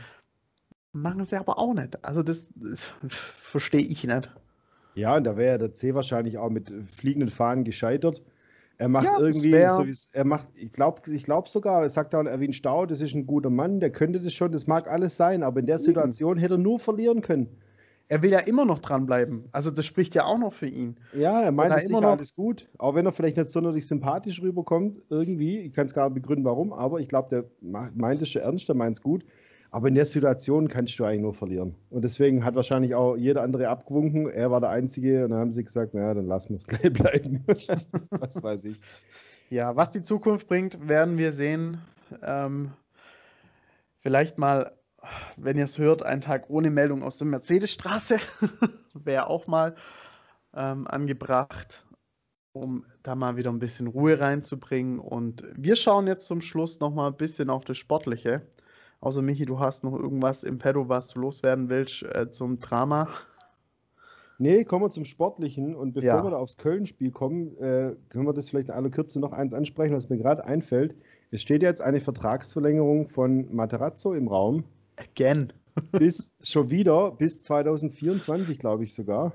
Machen 0.93 1.27
sie 1.27 1.39
aber 1.39 1.59
auch 1.59 1.75
nicht. 1.75 2.03
Also 2.03 2.23
das, 2.23 2.51
das 2.55 2.85
verstehe 2.85 3.83
ich 3.83 4.05
nicht. 4.05 4.31
Ja, 4.95 5.17
und 5.17 5.25
da 5.25 5.37
wäre 5.37 5.59
der 5.59 5.75
C 5.75 5.95
wahrscheinlich 5.95 6.39
auch 6.39 6.49
mit 6.49 6.73
fliegenden 6.97 7.29
Fahnen 7.29 7.65
gescheitert. 7.65 8.23
Er 8.79 8.89
macht 8.89 9.07
ja, 9.07 9.19
irgendwie, 9.19 9.67
so 9.69 10.07
er 10.13 10.25
macht, 10.25 10.47
ich 10.55 10.73
glaube 10.73 11.03
ich 11.11 11.25
glaub 11.25 11.49
sogar, 11.49 11.83
er 11.83 11.89
sagt 11.89 12.15
auch 12.15 12.25
Erwin 12.25 12.53
Stau, 12.53 12.87
das 12.87 13.01
ist 13.01 13.13
ein 13.13 13.27
guter 13.27 13.51
Mann, 13.51 13.81
der 13.81 13.91
könnte 13.91 14.21
das 14.21 14.33
schon, 14.33 14.53
das 14.53 14.69
mag 14.69 14.89
alles 14.89 15.17
sein, 15.17 15.43
aber 15.43 15.59
in 15.59 15.67
der 15.67 15.79
Situation 15.79 16.39
hätte 16.39 16.55
er 16.55 16.59
nur 16.59 16.79
verlieren 16.79 17.21
können. 17.21 17.49
Er 18.11 18.23
will 18.23 18.31
ja 18.31 18.39
immer 18.39 18.65
noch 18.65 18.79
dranbleiben. 18.79 19.45
Also 19.53 19.71
das 19.71 19.85
spricht 19.85 20.15
ja 20.15 20.25
auch 20.25 20.39
noch 20.39 20.53
für 20.53 20.67
ihn. 20.67 20.97
Ja, 21.13 21.43
er 21.43 21.53
meint 21.53 21.75
es 21.77 21.89
immer 21.89 22.01
noch 22.01 22.13
alles 22.13 22.35
gut. 22.35 22.67
Auch 22.79 22.95
wenn 22.95 23.05
er 23.05 23.13
vielleicht 23.13 23.37
nicht 23.37 23.51
sonderlich 23.51 23.87
sympathisch 23.87 24.41
rüberkommt, 24.41 25.03
irgendwie. 25.11 25.59
Ich 25.59 25.75
kann 25.75 25.87
es 25.87 25.93
gar 25.93 26.09
nicht 26.09 26.15
begründen, 26.15 26.45
warum, 26.45 26.73
aber 26.73 27.01
ich 27.01 27.09
glaube, 27.09 27.29
der 27.29 27.45
meint 27.61 28.23
es 28.23 28.31
schon 28.31 28.43
ernst, 28.43 28.67
der 28.67 28.77
meint 28.77 28.97
es 28.97 29.03
gut. 29.03 29.25
Aber 29.71 29.89
in 29.89 29.95
der 29.95 30.07
Situation 30.07 30.69
kannst 30.69 30.99
du 30.99 31.05
eigentlich 31.05 31.21
nur 31.21 31.35
verlieren. 31.35 31.75
Und 31.91 32.03
deswegen 32.03 32.45
hat 32.45 32.55
wahrscheinlich 32.55 32.95
auch 32.95 33.17
jeder 33.17 33.43
andere 33.43 33.69
abgewunken. 33.69 34.31
Er 34.31 34.51
war 34.51 34.61
der 34.61 34.71
Einzige 34.71 35.25
und 35.25 35.31
dann 35.31 35.41
haben 35.41 35.53
sie 35.53 35.63
gesagt, 35.63 35.93
naja, 35.93 36.15
dann 36.15 36.27
lassen 36.27 36.51
wir 36.51 36.57
es 36.57 36.67
gleich 36.67 36.93
bleiben. 36.93 37.45
was 38.11 38.43
weiß 38.43 38.65
ich. 38.65 38.81
Ja, 39.51 39.77
was 39.77 39.91
die 39.91 40.03
Zukunft 40.03 40.49
bringt, 40.49 40.89
werden 40.89 41.19
wir 41.19 41.33
sehen. 41.33 41.79
Ähm, 42.23 42.73
vielleicht 44.01 44.39
mal, 44.39 44.73
wenn 45.37 45.59
ihr 45.59 45.65
es 45.65 45.79
hört, 45.79 46.03
einen 46.03 46.23
Tag 46.23 46.49
ohne 46.49 46.71
Meldung 46.71 47.03
aus 47.03 47.19
der 47.19 47.27
Mercedesstraße. 47.27 48.19
Wäre 48.95 49.29
auch 49.29 49.47
mal 49.47 49.75
ähm, 50.55 50.87
angebracht, 50.87 51.85
um 52.53 52.87
da 53.03 53.15
mal 53.15 53.37
wieder 53.37 53.51
ein 53.51 53.59
bisschen 53.59 53.87
Ruhe 53.87 54.19
reinzubringen. 54.19 54.99
Und 54.99 55.45
wir 55.55 55.77
schauen 55.77 56.07
jetzt 56.07 56.27
zum 56.27 56.41
Schluss 56.41 56.81
nochmal 56.81 57.11
ein 57.11 57.17
bisschen 57.17 57.51
auf 57.51 57.65
das 57.65 57.77
Sportliche. 57.77 58.43
Außer 59.01 59.23
Michi, 59.23 59.45
du 59.45 59.61
hast 59.61 59.85
noch 59.85 59.95
irgendwas 59.95 60.43
im 60.43 60.59
Pedo, 60.59 60.89
was 60.89 61.09
du 61.09 61.21
loswerden 61.21 61.69
willst 61.69 62.03
äh, 62.03 62.31
zum 62.31 62.59
Drama. 62.59 63.09
Nee, 64.39 64.65
kommen 64.65 64.85
wir 64.85 64.91
zum 64.91 65.05
Sportlichen. 65.05 65.75
Und 65.75 65.95
bevor 65.95 66.09
ja. 66.09 66.23
wir 66.23 66.31
da 66.31 66.37
aufs 66.37 66.57
Köln-Spiel 66.57 67.11
kommen, 67.11 67.57
äh, 67.59 67.95
können 68.09 68.27
wir 68.27 68.33
das 68.33 68.49
vielleicht 68.49 68.69
in 68.69 68.75
aller 68.75 68.91
Kürze 68.91 69.21
noch 69.21 69.33
eins 69.33 69.53
ansprechen, 69.53 69.95
was 69.95 70.09
mir 70.09 70.19
gerade 70.19 70.45
einfällt. 70.45 70.95
Es 71.31 71.43
steht 71.43 71.63
jetzt 71.63 71.81
eine 71.81 72.01
Vertragsverlängerung 72.01 73.09
von 73.09 73.55
Materazzo 73.55 74.15
im 74.15 74.29
Raum. 74.29 74.65
Again. 74.97 75.49
bis 75.93 76.33
schon 76.43 76.71
wieder, 76.71 77.13
bis 77.13 77.43
2024, 77.43 78.59
glaube 78.59 78.85
ich 78.85 78.95
sogar. 78.95 79.33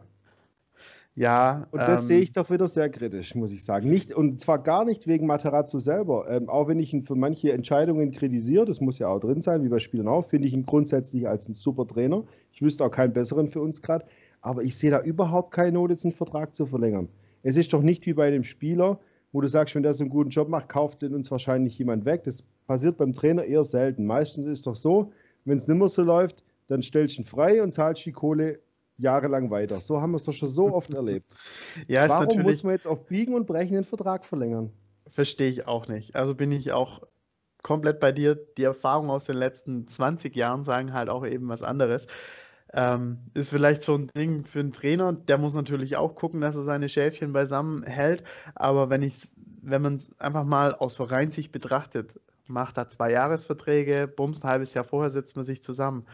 Ja. 1.15 1.67
Und 1.71 1.79
das 1.79 2.01
ähm, 2.01 2.07
sehe 2.07 2.19
ich 2.19 2.33
doch 2.33 2.49
wieder 2.49 2.67
sehr 2.67 2.89
kritisch, 2.89 3.35
muss 3.35 3.51
ich 3.51 3.63
sagen. 3.63 3.89
Nicht, 3.89 4.13
und 4.13 4.39
zwar 4.39 4.61
gar 4.61 4.83
nicht 4.83 5.05
wegen 5.07 5.27
Materazzo 5.27 5.77
selber. 5.77 6.25
Ähm, 6.29 6.49
auch 6.49 6.67
wenn 6.67 6.79
ich 6.79 6.93
ihn 6.93 7.03
für 7.03 7.15
manche 7.15 7.51
Entscheidungen 7.51 8.11
kritisiere, 8.11 8.65
das 8.65 8.81
muss 8.81 8.97
ja 8.97 9.09
auch 9.09 9.19
drin 9.19 9.41
sein, 9.41 9.63
wie 9.63 9.69
bei 9.69 9.79
Spielern 9.79 10.07
auch, 10.07 10.25
finde 10.25 10.47
ich 10.47 10.53
ihn 10.53 10.65
grundsätzlich 10.65 11.27
als 11.27 11.47
ein 11.47 11.53
super 11.53 11.85
Trainer. 11.85 12.23
Ich 12.51 12.61
wüsste 12.61 12.83
auch 12.83 12.91
keinen 12.91 13.13
besseren 13.13 13.47
für 13.47 13.61
uns 13.61 13.81
gerade. 13.81 14.05
Aber 14.41 14.63
ich 14.63 14.75
sehe 14.75 14.89
da 14.89 15.01
überhaupt 15.01 15.53
keine 15.53 15.73
Not, 15.73 15.91
jetzt 15.91 16.03
einen 16.03 16.13
Vertrag 16.13 16.55
zu 16.55 16.65
verlängern. 16.65 17.09
Es 17.43 17.57
ist 17.57 17.73
doch 17.73 17.81
nicht 17.81 18.05
wie 18.05 18.13
bei 18.13 18.27
einem 18.27 18.43
Spieler, 18.43 18.99
wo 19.31 19.41
du 19.41 19.47
sagst, 19.47 19.75
wenn 19.75 19.83
der 19.83 19.93
so 19.93 20.03
einen 20.03 20.09
guten 20.09 20.31
Job 20.31 20.49
macht, 20.49 20.69
kauft 20.69 21.01
den 21.01 21.13
uns 21.13 21.29
wahrscheinlich 21.29 21.77
jemand 21.77 22.05
weg. 22.05 22.23
Das 22.23 22.43
passiert 22.67 22.97
beim 22.97 23.13
Trainer 23.13 23.43
eher 23.43 23.63
selten. 23.63 24.05
Meistens 24.05 24.45
ist 24.45 24.59
es 24.59 24.61
doch 24.63 24.75
so, 24.75 25.11
wenn 25.45 25.57
es 25.57 25.67
nicht 25.67 25.77
mehr 25.77 25.87
so 25.87 26.01
läuft, 26.01 26.43
dann 26.67 26.81
stellst 26.81 27.17
du 27.17 27.21
ihn 27.21 27.25
frei 27.25 27.61
und 27.61 27.73
zahlst 27.73 28.05
die 28.05 28.11
Kohle 28.11 28.59
jahrelang 28.97 29.49
weiter. 29.49 29.79
So 29.79 30.01
haben 30.01 30.11
wir 30.11 30.17
es 30.17 30.23
doch 30.23 30.33
schon 30.33 30.49
so 30.49 30.73
oft 30.73 30.93
erlebt. 30.93 31.33
ja, 31.87 32.07
Warum 32.07 32.41
muss 32.41 32.63
man 32.63 32.73
jetzt 32.73 32.87
auf 32.87 33.05
Biegen 33.05 33.33
und 33.33 33.47
Brechen 33.47 33.73
den 33.73 33.83
Vertrag 33.83 34.25
verlängern? 34.25 34.71
Verstehe 35.07 35.49
ich 35.49 35.67
auch 35.67 35.87
nicht. 35.87 36.15
Also 36.15 36.35
bin 36.35 36.51
ich 36.51 36.71
auch 36.71 37.01
komplett 37.61 37.99
bei 37.99 38.11
dir. 38.11 38.35
Die 38.35 38.63
Erfahrungen 38.63 39.09
aus 39.09 39.25
den 39.25 39.37
letzten 39.37 39.87
20 39.87 40.35
Jahren 40.35 40.63
sagen 40.63 40.93
halt 40.93 41.09
auch 41.09 41.25
eben 41.25 41.47
was 41.47 41.63
anderes. 41.63 42.07
Ähm, 42.75 43.19
ist 43.35 43.51
vielleicht 43.51 43.83
so 43.83 43.95
ein 43.95 44.07
Ding 44.07 44.45
für 44.45 44.59
einen 44.59 44.73
Trainer, 44.73 45.13
der 45.13 45.37
muss 45.37 45.53
natürlich 45.53 45.95
auch 45.95 46.15
gucken, 46.15 46.41
dass 46.41 46.55
er 46.55 46.63
seine 46.63 46.89
Schäfchen 46.89 47.31
beisammen 47.31 47.83
hält. 47.83 48.23
Aber 48.55 48.89
wenn 48.89 49.03
ich, 49.03 49.15
wenn 49.61 49.83
man 49.83 49.95
es 49.95 50.19
einfach 50.19 50.43
mal 50.43 50.73
aus 50.73 50.95
Vereinssicht 50.95 51.51
betrachtet, 51.51 52.19
macht 52.47 52.77
da 52.77 52.89
zwei 52.89 53.11
Jahresverträge, 53.11 54.07
bumst 54.07 54.43
ein 54.43 54.49
halbes 54.49 54.73
Jahr 54.73 54.83
vorher 54.83 55.11
setzt 55.11 55.35
man 55.35 55.45
sich 55.45 55.61
zusammen. 55.61 56.07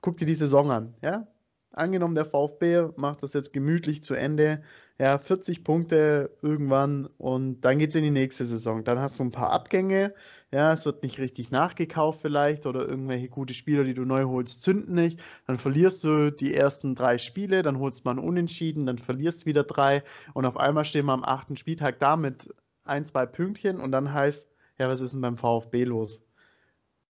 Guck 0.00 0.16
dir 0.16 0.26
die 0.26 0.34
Saison 0.34 0.70
an, 0.72 0.94
ja? 1.02 1.28
Angenommen, 1.76 2.14
der 2.14 2.24
VfB 2.24 2.88
macht 2.96 3.22
das 3.22 3.32
jetzt 3.32 3.52
gemütlich 3.52 4.02
zu 4.02 4.14
Ende, 4.14 4.62
ja, 4.98 5.18
40 5.18 5.62
Punkte 5.62 6.30
irgendwann 6.40 7.06
und 7.18 7.60
dann 7.60 7.78
geht 7.78 7.90
es 7.90 7.94
in 7.96 8.02
die 8.04 8.10
nächste 8.10 8.46
Saison. 8.46 8.82
Dann 8.82 8.98
hast 8.98 9.18
du 9.18 9.24
ein 9.24 9.30
paar 9.30 9.50
Abgänge, 9.50 10.14
ja, 10.50 10.72
es 10.72 10.86
wird 10.86 11.02
nicht 11.02 11.18
richtig 11.18 11.50
nachgekauft 11.50 12.20
vielleicht 12.22 12.66
oder 12.66 12.88
irgendwelche 12.88 13.28
gute 13.28 13.52
Spieler, 13.52 13.84
die 13.84 13.94
du 13.94 14.04
neu 14.04 14.24
holst, 14.24 14.62
zünden 14.62 14.94
nicht. 14.94 15.20
Dann 15.46 15.58
verlierst 15.58 16.02
du 16.04 16.30
die 16.30 16.54
ersten 16.54 16.94
drei 16.94 17.18
Spiele, 17.18 17.62
dann 17.62 17.78
holst 17.78 18.04
man 18.04 18.18
Unentschieden, 18.18 18.86
dann 18.86 18.98
verlierst 18.98 19.44
wieder 19.44 19.64
drei 19.64 20.02
und 20.34 20.46
auf 20.46 20.56
einmal 20.56 20.84
stehen 20.84 21.06
wir 21.06 21.12
am 21.12 21.24
achten 21.24 21.56
Spieltag 21.56 22.00
da 22.00 22.16
mit 22.16 22.48
ein, 22.84 23.04
zwei 23.04 23.26
Pünktchen 23.26 23.80
und 23.80 23.92
dann 23.92 24.12
heißt, 24.12 24.50
ja, 24.78 24.88
was 24.88 25.00
ist 25.00 25.12
denn 25.12 25.20
beim 25.20 25.36
VfB 25.36 25.84
los? 25.84 26.25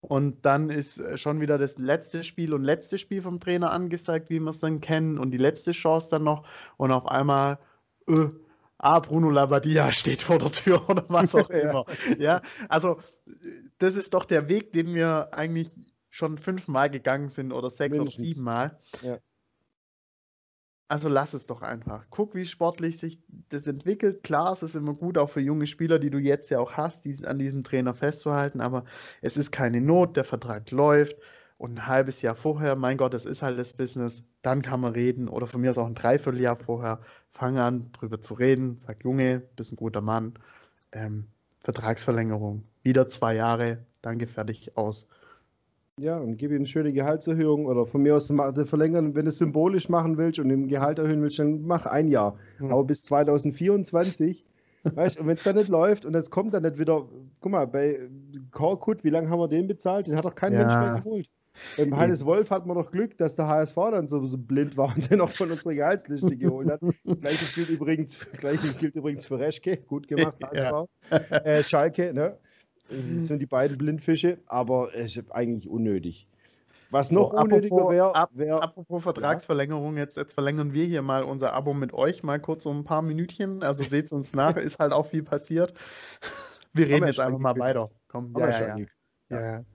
Und 0.01 0.45
dann 0.45 0.69
ist 0.69 0.97
äh, 0.99 1.17
schon 1.17 1.41
wieder 1.41 1.57
das 1.57 1.77
letzte 1.77 2.23
Spiel 2.23 2.53
und 2.53 2.63
letzte 2.63 2.97
Spiel 2.97 3.21
vom 3.21 3.39
Trainer 3.39 3.71
angesagt, 3.71 4.29
wie 4.29 4.39
wir 4.39 4.49
es 4.49 4.59
dann 4.59 4.79
kennen, 4.79 5.17
und 5.17 5.31
die 5.31 5.37
letzte 5.37 5.71
Chance 5.71 6.09
dann 6.11 6.23
noch. 6.23 6.47
Und 6.77 6.91
auf 6.91 7.05
einmal, 7.05 7.59
äh, 8.07 8.29
ah, 8.77 8.99
Bruno 8.99 9.29
Labbadia 9.29 9.91
steht 9.91 10.23
vor 10.23 10.39
der 10.39 10.51
Tür 10.51 10.89
oder 10.89 11.05
was 11.09 11.35
auch 11.35 11.49
immer. 11.49 11.85
ja, 12.17 12.41
also 12.69 12.99
das 13.77 13.95
ist 13.95 14.13
doch 14.13 14.25
der 14.25 14.47
Weg, 14.47 14.71
den 14.71 14.93
wir 14.93 15.33
eigentlich 15.33 15.75
schon 16.09 16.37
fünfmal 16.37 16.89
gegangen 16.89 17.29
sind 17.29 17.51
oder 17.51 17.69
sechs 17.69 17.97
Mindestens. 17.97 18.19
oder 18.19 18.27
siebenmal. 18.27 18.79
Ja. 19.01 19.19
Also 20.89 21.07
lass 21.07 21.35
es 21.35 21.45
doch 21.45 21.61
einfach. 21.61 22.07
Guck, 22.09 22.33
wie 22.33 22.45
sportlich 22.45 22.97
sich 22.97 23.19
das 23.49 23.67
entwickelt. 23.67 24.23
Klar, 24.23 24.51
es 24.51 24.63
ist 24.63 24.75
immer 24.75 24.95
gut, 24.95 25.19
auch 25.19 25.29
für 25.29 25.39
junge 25.39 25.67
Spieler, 25.67 25.99
die 25.99 26.09
du 26.09 26.17
jetzt 26.17 26.49
ja 26.49 26.59
auch 26.59 26.73
hast, 26.73 27.05
die, 27.05 27.25
an 27.27 27.37
diesem 27.37 27.63
Trainer 27.63 27.93
festzuhalten, 27.93 28.59
aber 28.59 28.85
es 29.21 29.37
ist 29.37 29.51
keine 29.51 29.81
Not, 29.81 30.17
der 30.17 30.23
Vertrag 30.23 30.71
läuft 30.71 31.15
und 31.59 31.75
ein 31.75 31.85
halbes 31.85 32.23
Jahr 32.23 32.33
vorher, 32.33 32.75
mein 32.75 32.97
Gott, 32.97 33.13
das 33.13 33.27
ist 33.27 33.43
halt 33.43 33.59
das 33.59 33.73
Business, 33.73 34.23
dann 34.41 34.63
kann 34.63 34.81
man 34.81 34.93
reden 34.93 35.29
oder 35.29 35.45
von 35.45 35.61
mir 35.61 35.69
aus 35.69 35.77
auch 35.77 35.85
ein 35.85 35.93
Dreivierteljahr 35.93 36.55
vorher, 36.55 37.01
fang 37.29 37.59
an, 37.59 37.91
drüber 37.91 38.19
zu 38.19 38.33
reden, 38.33 38.77
sag, 38.77 39.03
Junge, 39.03 39.43
bist 39.57 39.71
ein 39.71 39.75
guter 39.75 40.01
Mann, 40.01 40.33
ähm, 40.91 41.27
Vertragsverlängerung, 41.61 42.63
wieder 42.81 43.07
zwei 43.09 43.35
Jahre, 43.35 43.85
danke, 44.01 44.25
fertig, 44.25 44.75
aus. 44.75 45.07
Ja, 45.99 46.17
und 46.17 46.37
gib 46.37 46.51
ihm 46.51 46.57
eine 46.57 46.65
schöne 46.65 46.93
Gehaltserhöhung 46.93 47.65
oder 47.65 47.85
von 47.85 48.01
mir 48.01 48.15
aus 48.15 48.27
verlängern, 48.27 49.15
wenn 49.15 49.25
du 49.25 49.29
es 49.29 49.37
symbolisch 49.37 49.89
machen 49.89 50.17
willst 50.17 50.39
und 50.39 50.49
im 50.49 50.67
Gehalt 50.67 50.97
erhöhen 50.97 51.21
willst, 51.21 51.39
dann 51.39 51.63
mach 51.63 51.85
ein 51.85 52.07
Jahr. 52.07 52.37
Mhm. 52.59 52.71
Aber 52.71 52.83
bis 52.85 53.03
2024, 53.03 54.45
weißt 54.83 55.17
du, 55.17 55.21
und 55.21 55.27
wenn 55.27 55.35
es 55.35 55.43
dann 55.43 55.57
nicht 55.57 55.69
läuft 55.69 56.05
und 56.05 56.15
es 56.15 56.29
kommt 56.29 56.53
dann 56.53 56.63
nicht 56.63 56.79
wieder, 56.79 57.07
guck 57.41 57.51
mal, 57.51 57.67
bei 57.67 57.99
Korkut, 58.51 59.03
wie 59.03 59.09
lange 59.09 59.29
haben 59.29 59.39
wir 59.39 59.47
den 59.49 59.67
bezahlt? 59.67 60.07
Den 60.07 60.15
hat 60.15 60.25
doch 60.25 60.35
kein 60.35 60.53
ja. 60.53 60.59
Mensch 60.59 60.75
mehr 60.75 61.01
geholt. 61.03 61.29
Beim 61.77 61.97
Hannes 61.97 62.25
Wolf 62.25 62.51
hat 62.51 62.65
man 62.65 62.77
doch 62.77 62.91
Glück, 62.91 63.17
dass 63.17 63.35
der 63.35 63.47
HSV 63.47 63.75
dann 63.75 64.07
so, 64.07 64.23
so 64.23 64.37
blind 64.37 64.77
war 64.77 64.95
und 64.95 65.09
den 65.11 65.19
auch 65.19 65.29
von 65.29 65.51
unserer 65.51 65.73
Gehaltsliste 65.73 66.37
geholt 66.37 66.69
hat. 66.69 66.79
Gleiches 67.19 67.53
gilt 67.53 67.69
übrigens, 67.69 68.17
Gleiches 68.37 68.77
gilt 68.77 68.95
übrigens 68.95 69.25
für 69.25 69.39
Reschke, 69.39 69.77
gut 69.77 70.07
gemacht, 70.07 70.35
HSV. 70.41 70.87
Ja. 71.11 71.27
Äh, 71.43 71.63
Schalke, 71.63 72.13
ne? 72.13 72.37
Das 72.89 73.05
sind 73.05 73.39
die 73.39 73.45
beiden 73.45 73.77
Blindfische, 73.77 74.39
aber 74.47 74.89
es 74.95 75.15
ist 75.15 75.31
eigentlich 75.31 75.69
unnötig. 75.69 76.27
Was 76.91 77.11
noch 77.11 77.31
so, 77.31 77.37
unnötiger 77.37 77.89
wäre. 77.89 78.27
Wär, 78.31 78.63
apropos 78.63 79.03
Vertragsverlängerung, 79.03 79.95
ja. 79.95 80.03
jetzt, 80.03 80.17
jetzt 80.17 80.33
verlängern 80.33 80.73
wir 80.73 80.85
hier 80.85 81.03
mal 81.03 81.23
unser 81.23 81.53
Abo 81.53 81.73
mit 81.73 81.93
euch 81.93 82.23
mal 82.23 82.39
kurz 82.39 82.65
um 82.65 82.79
ein 82.79 82.83
paar 82.83 83.03
Minütchen. 83.03 83.61
Also 83.61 83.83
seht 83.83 84.05
es 84.05 84.11
uns 84.11 84.33
nach, 84.33 84.55
ist 84.57 84.79
halt 84.79 84.91
auch 84.91 85.05
viel 85.05 85.23
passiert. 85.23 85.73
Wir 86.73 86.87
reden 86.87 87.05
jetzt 87.05 87.19
einfach 87.19 87.39
mal 87.39 87.57
weiter. 87.57 87.91
Komm, 88.07 88.33
ja, 88.37 88.49
ja, 88.49 88.77
ja. 89.29 89.41
ja. 89.41 89.65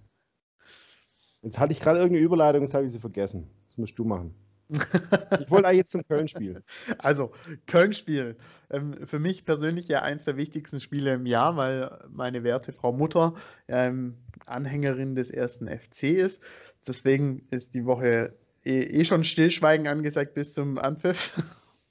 Jetzt 1.43 1.59
hatte 1.59 1.73
ich 1.73 1.81
gerade 1.81 1.99
irgendeine 1.99 2.25
Überleitung, 2.25 2.63
jetzt 2.63 2.75
habe 2.75 2.85
ich 2.85 2.91
sie 2.91 2.99
vergessen. 2.99 3.49
Das 3.69 3.79
musst 3.79 3.99
du 3.99 4.05
machen. 4.05 4.35
ich 5.41 5.51
wollte 5.51 5.69
jetzt 5.71 5.91
zum 5.91 6.07
Köln-Spiel. 6.07 6.63
Also, 6.99 7.33
Köln-Spiel. 7.67 8.37
Ähm, 8.71 9.07
für 9.07 9.19
mich 9.19 9.45
persönlich 9.45 9.89
ja 9.89 10.03
eins 10.03 10.25
der 10.25 10.37
wichtigsten 10.37 10.81
Spiele 10.81 11.15
im 11.15 11.27
Jahr, 11.27 11.57
weil 11.57 11.99
meine 12.11 12.45
werte 12.45 12.73
Frau 12.73 12.93
Mutter 12.93 13.35
ähm, 13.69 14.17
Anhängerin 14.47 15.15
des 15.15 15.31
ersten 15.31 15.69
FC 15.69 16.05
ist. 16.05 16.43
Deswegen 16.87 17.47
ist 17.51 17.75
die 17.75 17.85
Woche 17.85 18.37
eh, 18.65 18.83
eh 18.83 19.05
schon 19.05 19.25
Stillschweigen 19.25 19.87
angesagt 19.87 20.35
bis 20.35 20.55
zum 20.55 20.79
Anpfiff. 20.79 21.37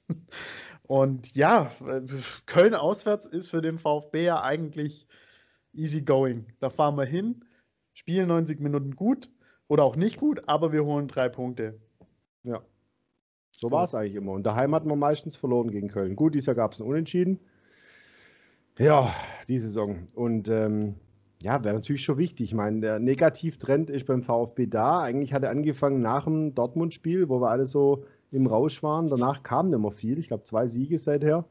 Und 0.86 1.34
ja, 1.34 1.72
Köln 2.46 2.74
auswärts 2.74 3.26
ist 3.26 3.48
für 3.48 3.62
den 3.62 3.78
VfB 3.78 4.24
ja 4.24 4.42
eigentlich 4.42 5.08
easy 5.72 6.02
going. 6.02 6.46
Da 6.60 6.68
fahren 6.68 6.96
wir 6.96 7.06
hin, 7.06 7.44
spielen 7.94 8.28
90 8.28 8.60
Minuten 8.60 8.94
gut, 8.94 9.30
oder 9.68 9.84
auch 9.84 9.96
nicht 9.96 10.18
gut, 10.18 10.42
aber 10.46 10.72
wir 10.72 10.84
holen 10.84 11.08
drei 11.08 11.28
Punkte. 11.28 11.80
Ja. 12.44 12.62
So 13.56 13.70
war 13.70 13.84
es 13.84 13.94
eigentlich 13.94 14.16
immer. 14.16 14.32
Und 14.32 14.44
daheim 14.44 14.74
hat 14.74 14.84
man 14.84 14.98
meistens 14.98 15.36
verloren 15.36 15.70
gegen 15.70 15.88
Köln. 15.88 16.16
Gut, 16.16 16.34
dieses 16.34 16.46
Jahr 16.46 16.56
gab 16.56 16.72
es 16.72 16.80
einen 16.80 16.90
Unentschieden. 16.90 17.40
Ja, 18.78 19.14
die 19.48 19.58
Saison. 19.58 20.08
Und 20.14 20.48
ähm, 20.48 20.96
ja, 21.40 21.62
wäre 21.62 21.74
natürlich 21.74 22.02
schon 22.02 22.18
wichtig. 22.18 22.48
Ich 22.48 22.54
meine, 22.54 22.80
der 22.80 22.98
Negativtrend 22.98 23.90
ist 23.90 24.06
beim 24.06 24.22
VfB 24.22 24.66
da. 24.66 25.00
Eigentlich 25.02 25.32
hat 25.32 25.44
er 25.44 25.50
angefangen 25.50 26.00
nach 26.00 26.24
dem 26.24 26.54
Dortmund-Spiel, 26.54 27.28
wo 27.28 27.40
wir 27.40 27.50
alle 27.50 27.66
so 27.66 28.04
im 28.32 28.46
Rausch 28.46 28.82
waren. 28.82 29.08
Danach 29.08 29.42
kam 29.42 29.68
nicht 29.68 29.78
mehr 29.78 29.90
viel. 29.92 30.18
Ich 30.18 30.28
glaube, 30.28 30.44
zwei 30.44 30.66
Siege 30.66 30.98
seither. 30.98 31.44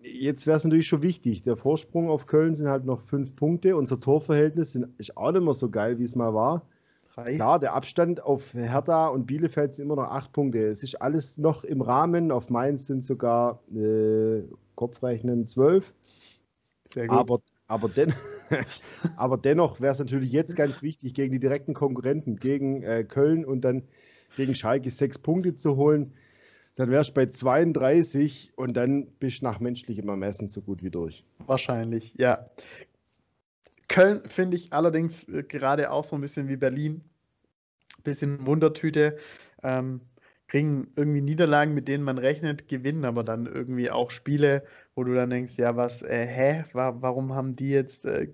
Jetzt 0.00 0.46
wäre 0.46 0.56
es 0.56 0.64
natürlich 0.64 0.86
schon 0.86 1.02
wichtig. 1.02 1.42
Der 1.42 1.56
Vorsprung 1.56 2.10
auf 2.10 2.26
Köln 2.26 2.54
sind 2.54 2.68
halt 2.68 2.84
noch 2.84 3.00
fünf 3.00 3.34
Punkte. 3.34 3.76
Unser 3.76 3.98
Torverhältnis 3.98 4.76
ist 4.98 5.16
auch 5.16 5.32
nicht 5.32 5.42
mehr 5.42 5.54
so 5.54 5.70
geil, 5.70 5.98
wie 5.98 6.04
es 6.04 6.14
mal 6.14 6.34
war. 6.34 6.66
Drei. 7.18 7.34
Klar, 7.34 7.58
der 7.58 7.74
Abstand 7.74 8.22
auf 8.22 8.54
Hertha 8.54 9.08
und 9.08 9.26
Bielefeld 9.26 9.74
sind 9.74 9.86
immer 9.86 9.96
noch 9.96 10.10
acht 10.10 10.32
Punkte. 10.32 10.68
Es 10.68 10.84
ist 10.84 11.02
alles 11.02 11.36
noch 11.36 11.64
im 11.64 11.80
Rahmen. 11.80 12.30
Auf 12.30 12.48
Mainz 12.48 12.86
sind 12.86 13.04
sogar 13.04 13.60
äh, 13.74 14.42
Kopfrechnen 14.76 15.48
zwölf. 15.48 15.92
Sehr 16.88 17.08
gut. 17.08 17.18
Aber, 17.18 17.40
aber, 17.66 17.88
den, 17.88 18.14
aber 19.16 19.36
dennoch 19.36 19.80
wäre 19.80 19.92
es 19.92 19.98
natürlich 19.98 20.30
jetzt 20.30 20.54
ganz 20.54 20.80
wichtig, 20.80 21.12
gegen 21.14 21.32
die 21.32 21.40
direkten 21.40 21.74
Konkurrenten, 21.74 22.36
gegen 22.36 22.84
äh, 22.84 23.02
Köln 23.02 23.44
und 23.44 23.62
dann 23.62 23.82
gegen 24.36 24.54
Schalke 24.54 24.88
sechs 24.92 25.18
Punkte 25.18 25.56
zu 25.56 25.76
holen. 25.76 26.12
Dann 26.76 26.88
wärst 26.90 27.10
du 27.10 27.14
bei 27.14 27.26
32 27.26 28.52
und 28.54 28.76
dann 28.76 29.08
bist 29.18 29.40
du 29.40 29.44
nach 29.46 29.58
menschlichem 29.58 30.08
Ermessen 30.08 30.46
so 30.46 30.60
gut 30.60 30.84
wie 30.84 30.90
durch. 30.90 31.24
Wahrscheinlich, 31.44 32.14
ja. 32.14 32.48
Köln 33.88 34.20
finde 34.28 34.56
ich 34.56 34.72
allerdings 34.72 35.26
äh, 35.28 35.42
gerade 35.42 35.90
auch 35.90 36.04
so 36.04 36.14
ein 36.14 36.20
bisschen 36.20 36.46
wie 36.48 36.56
Berlin. 36.56 37.02
Bisschen 38.02 38.46
Wundertüte. 38.46 39.18
Ähm, 39.62 40.00
kriegen 40.48 40.92
irgendwie 40.96 41.20
Niederlagen, 41.20 41.74
mit 41.74 41.88
denen 41.88 42.04
man 42.04 42.18
rechnet, 42.18 42.68
gewinnen 42.68 43.04
aber 43.04 43.22
dann 43.22 43.46
irgendwie 43.46 43.90
auch 43.90 44.10
Spiele, 44.10 44.64
wo 44.94 45.04
du 45.04 45.14
dann 45.14 45.30
denkst, 45.30 45.58
ja, 45.58 45.76
was, 45.76 46.02
äh, 46.02 46.26
hä, 46.26 46.64
wa 46.72 46.96
warum 47.00 47.34
haben 47.34 47.54
die 47.54 47.70
jetzt 47.70 48.06
äh, 48.06 48.28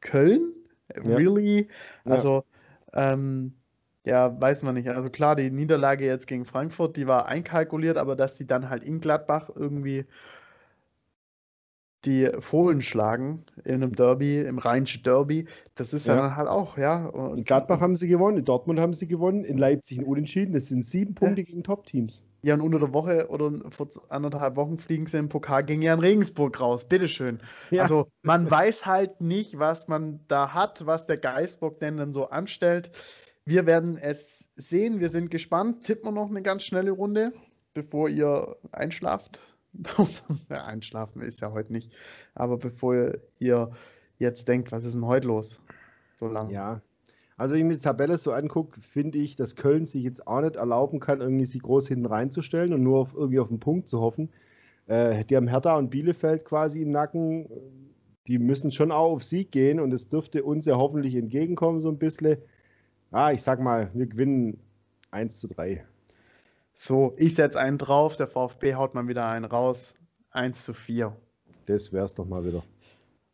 Köln? 0.00 0.52
Ja. 0.94 1.16
Really? 1.16 1.68
Also, 2.04 2.44
ja. 2.92 3.12
Ähm, 3.12 3.54
ja, 4.04 4.40
weiß 4.40 4.62
man 4.62 4.74
nicht. 4.74 4.88
Also 4.88 5.10
klar, 5.10 5.34
die 5.34 5.50
Niederlage 5.50 6.06
jetzt 6.06 6.26
gegen 6.28 6.44
Frankfurt, 6.44 6.96
die 6.96 7.06
war 7.08 7.26
einkalkuliert, 7.26 7.96
aber 7.96 8.14
dass 8.14 8.36
sie 8.36 8.46
dann 8.46 8.70
halt 8.70 8.84
in 8.84 9.00
Gladbach 9.00 9.50
irgendwie 9.54 10.06
die 12.06 12.30
Fohlen 12.38 12.80
schlagen 12.80 13.44
in 13.64 13.74
einem 13.74 13.94
Derby, 13.94 14.40
im 14.40 14.58
Rheinischen 14.58 15.02
Derby, 15.02 15.46
das 15.74 15.92
ist 15.92 16.06
ja. 16.06 16.14
dann 16.14 16.36
halt 16.36 16.48
auch, 16.48 16.78
ja. 16.78 17.08
in 17.34 17.44
Gladbach 17.44 17.80
haben 17.80 17.96
sie 17.96 18.08
gewonnen, 18.08 18.38
in 18.38 18.44
Dortmund 18.44 18.78
haben 18.78 18.94
sie 18.94 19.08
gewonnen, 19.08 19.44
in 19.44 19.58
Leipzig 19.58 19.98
ein 19.98 20.04
Unentschieden, 20.04 20.54
das 20.54 20.68
sind 20.68 20.84
sieben 20.84 21.14
Punkte 21.14 21.42
ja. 21.42 21.46
gegen 21.46 21.64
Top-Teams. 21.64 22.22
Ja, 22.42 22.54
und 22.54 22.60
unter 22.60 22.78
der 22.78 22.92
Woche 22.92 23.28
oder 23.28 23.50
vor 23.70 23.88
anderthalb 24.08 24.54
Wochen 24.54 24.78
fliegen 24.78 25.06
sie 25.06 25.18
im 25.18 25.28
Pokal 25.28 25.64
gegen 25.64 25.82
Jan 25.82 25.98
Regensburg 25.98 26.60
raus, 26.60 26.86
bitteschön. 26.86 27.40
Ja. 27.70 27.82
Also 27.82 28.06
man 28.22 28.48
weiß 28.48 28.86
halt 28.86 29.20
nicht, 29.20 29.58
was 29.58 29.88
man 29.88 30.20
da 30.28 30.54
hat, 30.54 30.86
was 30.86 31.06
der 31.06 31.16
Geisbock 31.16 31.80
denn 31.80 31.96
dann 31.96 32.12
so 32.12 32.30
anstellt. 32.30 32.92
Wir 33.44 33.66
werden 33.66 33.98
es 33.98 34.48
sehen, 34.54 35.00
wir 35.00 35.08
sind 35.08 35.32
gespannt. 35.32 35.84
Tippen 35.84 36.04
wir 36.04 36.12
noch 36.12 36.30
eine 36.30 36.42
ganz 36.42 36.62
schnelle 36.62 36.92
Runde, 36.92 37.32
bevor 37.74 38.08
ihr 38.08 38.56
einschlaft 38.70 39.40
einschlafen 40.48 41.22
ist 41.22 41.40
ja 41.40 41.52
heute 41.52 41.72
nicht. 41.72 41.92
Aber 42.34 42.56
bevor 42.56 43.14
ihr 43.38 43.70
jetzt 44.18 44.48
denkt, 44.48 44.72
was 44.72 44.84
ist 44.84 44.94
denn 44.94 45.06
heute 45.06 45.26
los? 45.26 45.60
So 46.14 46.28
lange. 46.28 46.52
Ja. 46.52 46.80
Also, 47.36 47.52
wenn 47.52 47.60
ich 47.60 47.66
mir 47.66 47.74
die 47.74 47.82
Tabelle 47.82 48.16
so 48.16 48.32
angucke, 48.32 48.80
finde 48.80 49.18
ich, 49.18 49.36
dass 49.36 49.56
Köln 49.56 49.84
sich 49.84 50.02
jetzt 50.02 50.26
auch 50.26 50.40
nicht 50.40 50.56
erlauben 50.56 51.00
kann, 51.00 51.20
irgendwie 51.20 51.44
sie 51.44 51.58
groß 51.58 51.88
hinten 51.88 52.06
reinzustellen 52.06 52.72
und 52.72 52.82
nur 52.82 53.00
auf, 53.00 53.14
irgendwie 53.14 53.40
auf 53.40 53.48
den 53.48 53.60
Punkt 53.60 53.88
zu 53.88 54.00
hoffen. 54.00 54.30
Äh, 54.86 55.24
die 55.24 55.36
haben 55.36 55.48
Hertha 55.48 55.76
und 55.76 55.90
Bielefeld 55.90 56.46
quasi 56.46 56.82
im 56.82 56.90
Nacken. 56.90 57.46
Die 58.26 58.38
müssen 58.38 58.72
schon 58.72 58.90
auch 58.90 59.12
auf 59.12 59.22
Sieg 59.22 59.52
gehen 59.52 59.80
und 59.80 59.92
es 59.92 60.08
dürfte 60.08 60.44
uns 60.44 60.64
ja 60.64 60.76
hoffentlich 60.76 61.14
entgegenkommen, 61.14 61.80
so 61.80 61.88
ein 61.90 61.98
bisschen. 61.98 62.38
Ah, 63.10 63.32
ich 63.32 63.42
sag 63.42 63.60
mal, 63.60 63.90
wir 63.92 64.06
gewinnen 64.06 64.58
1 65.10 65.38
zu 65.38 65.48
3. 65.48 65.84
So, 66.78 67.14
ich 67.16 67.34
setze 67.34 67.58
einen 67.58 67.78
drauf, 67.78 68.18
der 68.18 68.28
VfB 68.28 68.74
haut 68.74 68.94
mal 68.94 69.08
wieder 69.08 69.26
einen 69.26 69.46
raus. 69.46 69.94
1 70.32 70.62
zu 70.62 70.74
4. 70.74 71.16
Das 71.64 71.90
wär's 71.90 72.12
doch 72.12 72.26
mal 72.26 72.44
wieder. 72.44 72.62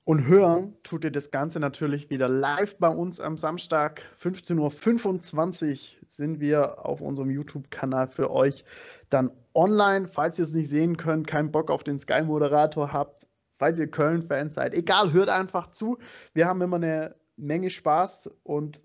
Und 0.04 0.26
hören 0.28 0.76
tut 0.84 1.02
ihr 1.02 1.10
das 1.10 1.32
Ganze 1.32 1.58
natürlich 1.58 2.08
wieder 2.08 2.28
live 2.28 2.76
bei 2.78 2.88
uns 2.88 3.18
am 3.18 3.36
Samstag, 3.36 4.02
15.25 4.20 5.70
Uhr 5.72 6.06
sind 6.08 6.38
wir 6.38 6.86
auf 6.86 7.00
unserem 7.00 7.30
YouTube-Kanal 7.30 8.06
für 8.06 8.30
euch 8.30 8.64
dann 9.10 9.32
online. 9.54 10.06
Falls 10.06 10.38
ihr 10.38 10.44
es 10.44 10.54
nicht 10.54 10.68
sehen 10.68 10.96
könnt, 10.96 11.26
keinen 11.26 11.50
Bock 11.50 11.68
auf 11.70 11.82
den 11.82 11.98
Sky-Moderator 11.98 12.92
habt, 12.92 13.26
falls 13.58 13.80
ihr 13.80 13.90
Köln-Fans 13.90 14.54
seid, 14.54 14.74
egal, 14.74 15.12
hört 15.12 15.28
einfach 15.28 15.72
zu. 15.72 15.98
Wir 16.32 16.46
haben 16.46 16.62
immer 16.62 16.76
eine 16.76 17.16
Menge 17.36 17.70
Spaß 17.70 18.30
und 18.44 18.84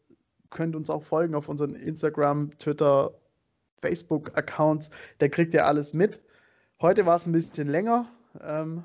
könnt 0.49 0.75
uns 0.75 0.89
auch 0.89 1.03
folgen 1.03 1.35
auf 1.35 1.47
unseren 1.47 1.75
Instagram, 1.75 2.57
Twitter, 2.57 3.13
Facebook-Accounts, 3.81 4.89
der 5.19 5.29
kriegt 5.29 5.53
ja 5.53 5.65
alles 5.65 5.93
mit. 5.93 6.21
Heute 6.81 7.05
war 7.05 7.15
es 7.15 7.25
ein 7.25 7.31
bisschen 7.31 7.67
länger, 7.67 8.07
ähm, 8.41 8.83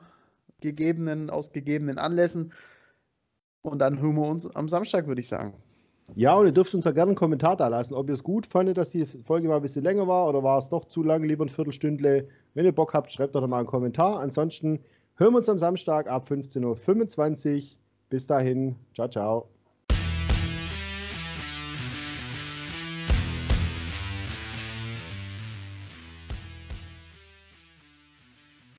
gegebenen, 0.61 1.31
aus 1.31 1.53
gegebenen 1.53 1.99
Anlässen. 1.99 2.53
Und 3.63 3.79
dann 3.79 4.01
hören 4.01 4.17
wir 4.17 4.27
uns 4.27 4.47
am 4.55 4.69
Samstag, 4.69 5.07
würde 5.07 5.21
ich 5.21 5.29
sagen. 5.29 5.55
Ja, 6.15 6.35
und 6.35 6.47
ihr 6.47 6.53
dürft 6.53 6.75
uns 6.75 6.85
ja 6.85 6.91
gerne 6.91 7.11
einen 7.11 7.17
Kommentar 7.17 7.57
da 7.57 7.69
lassen, 7.69 7.95
ob 7.95 8.09
ihr 8.09 8.15
es 8.15 8.23
gut 8.23 8.47
fandet, 8.47 8.77
dass 8.77 8.91
die 8.91 9.07
Folge 9.07 9.49
mal 9.49 9.57
ein 9.57 9.63
bisschen 9.63 9.85
länger 9.85 10.07
war 10.09 10.29
oder 10.29 10.43
war 10.43 10.59
es 10.59 10.69
doch 10.69 10.85
zu 10.85 11.03
lang, 11.03 11.23
lieber 11.23 11.45
ein 11.45 11.49
Viertelstündle. 11.49 12.29
Wenn 12.55 12.65
ihr 12.65 12.73
Bock 12.73 12.93
habt, 12.93 13.13
schreibt 13.13 13.35
doch 13.35 13.47
mal 13.47 13.59
einen 13.59 13.67
Kommentar. 13.67 14.21
Ansonsten 14.21 14.81
hören 15.17 15.33
wir 15.33 15.39
uns 15.39 15.49
am 15.49 15.59
Samstag 15.59 16.11
ab 16.11 16.29
15.25 16.29 17.57
Uhr. 17.57 17.79
Bis 18.11 18.27
dahin, 18.27 18.77
ciao, 18.95 19.09
ciao. 19.09 19.62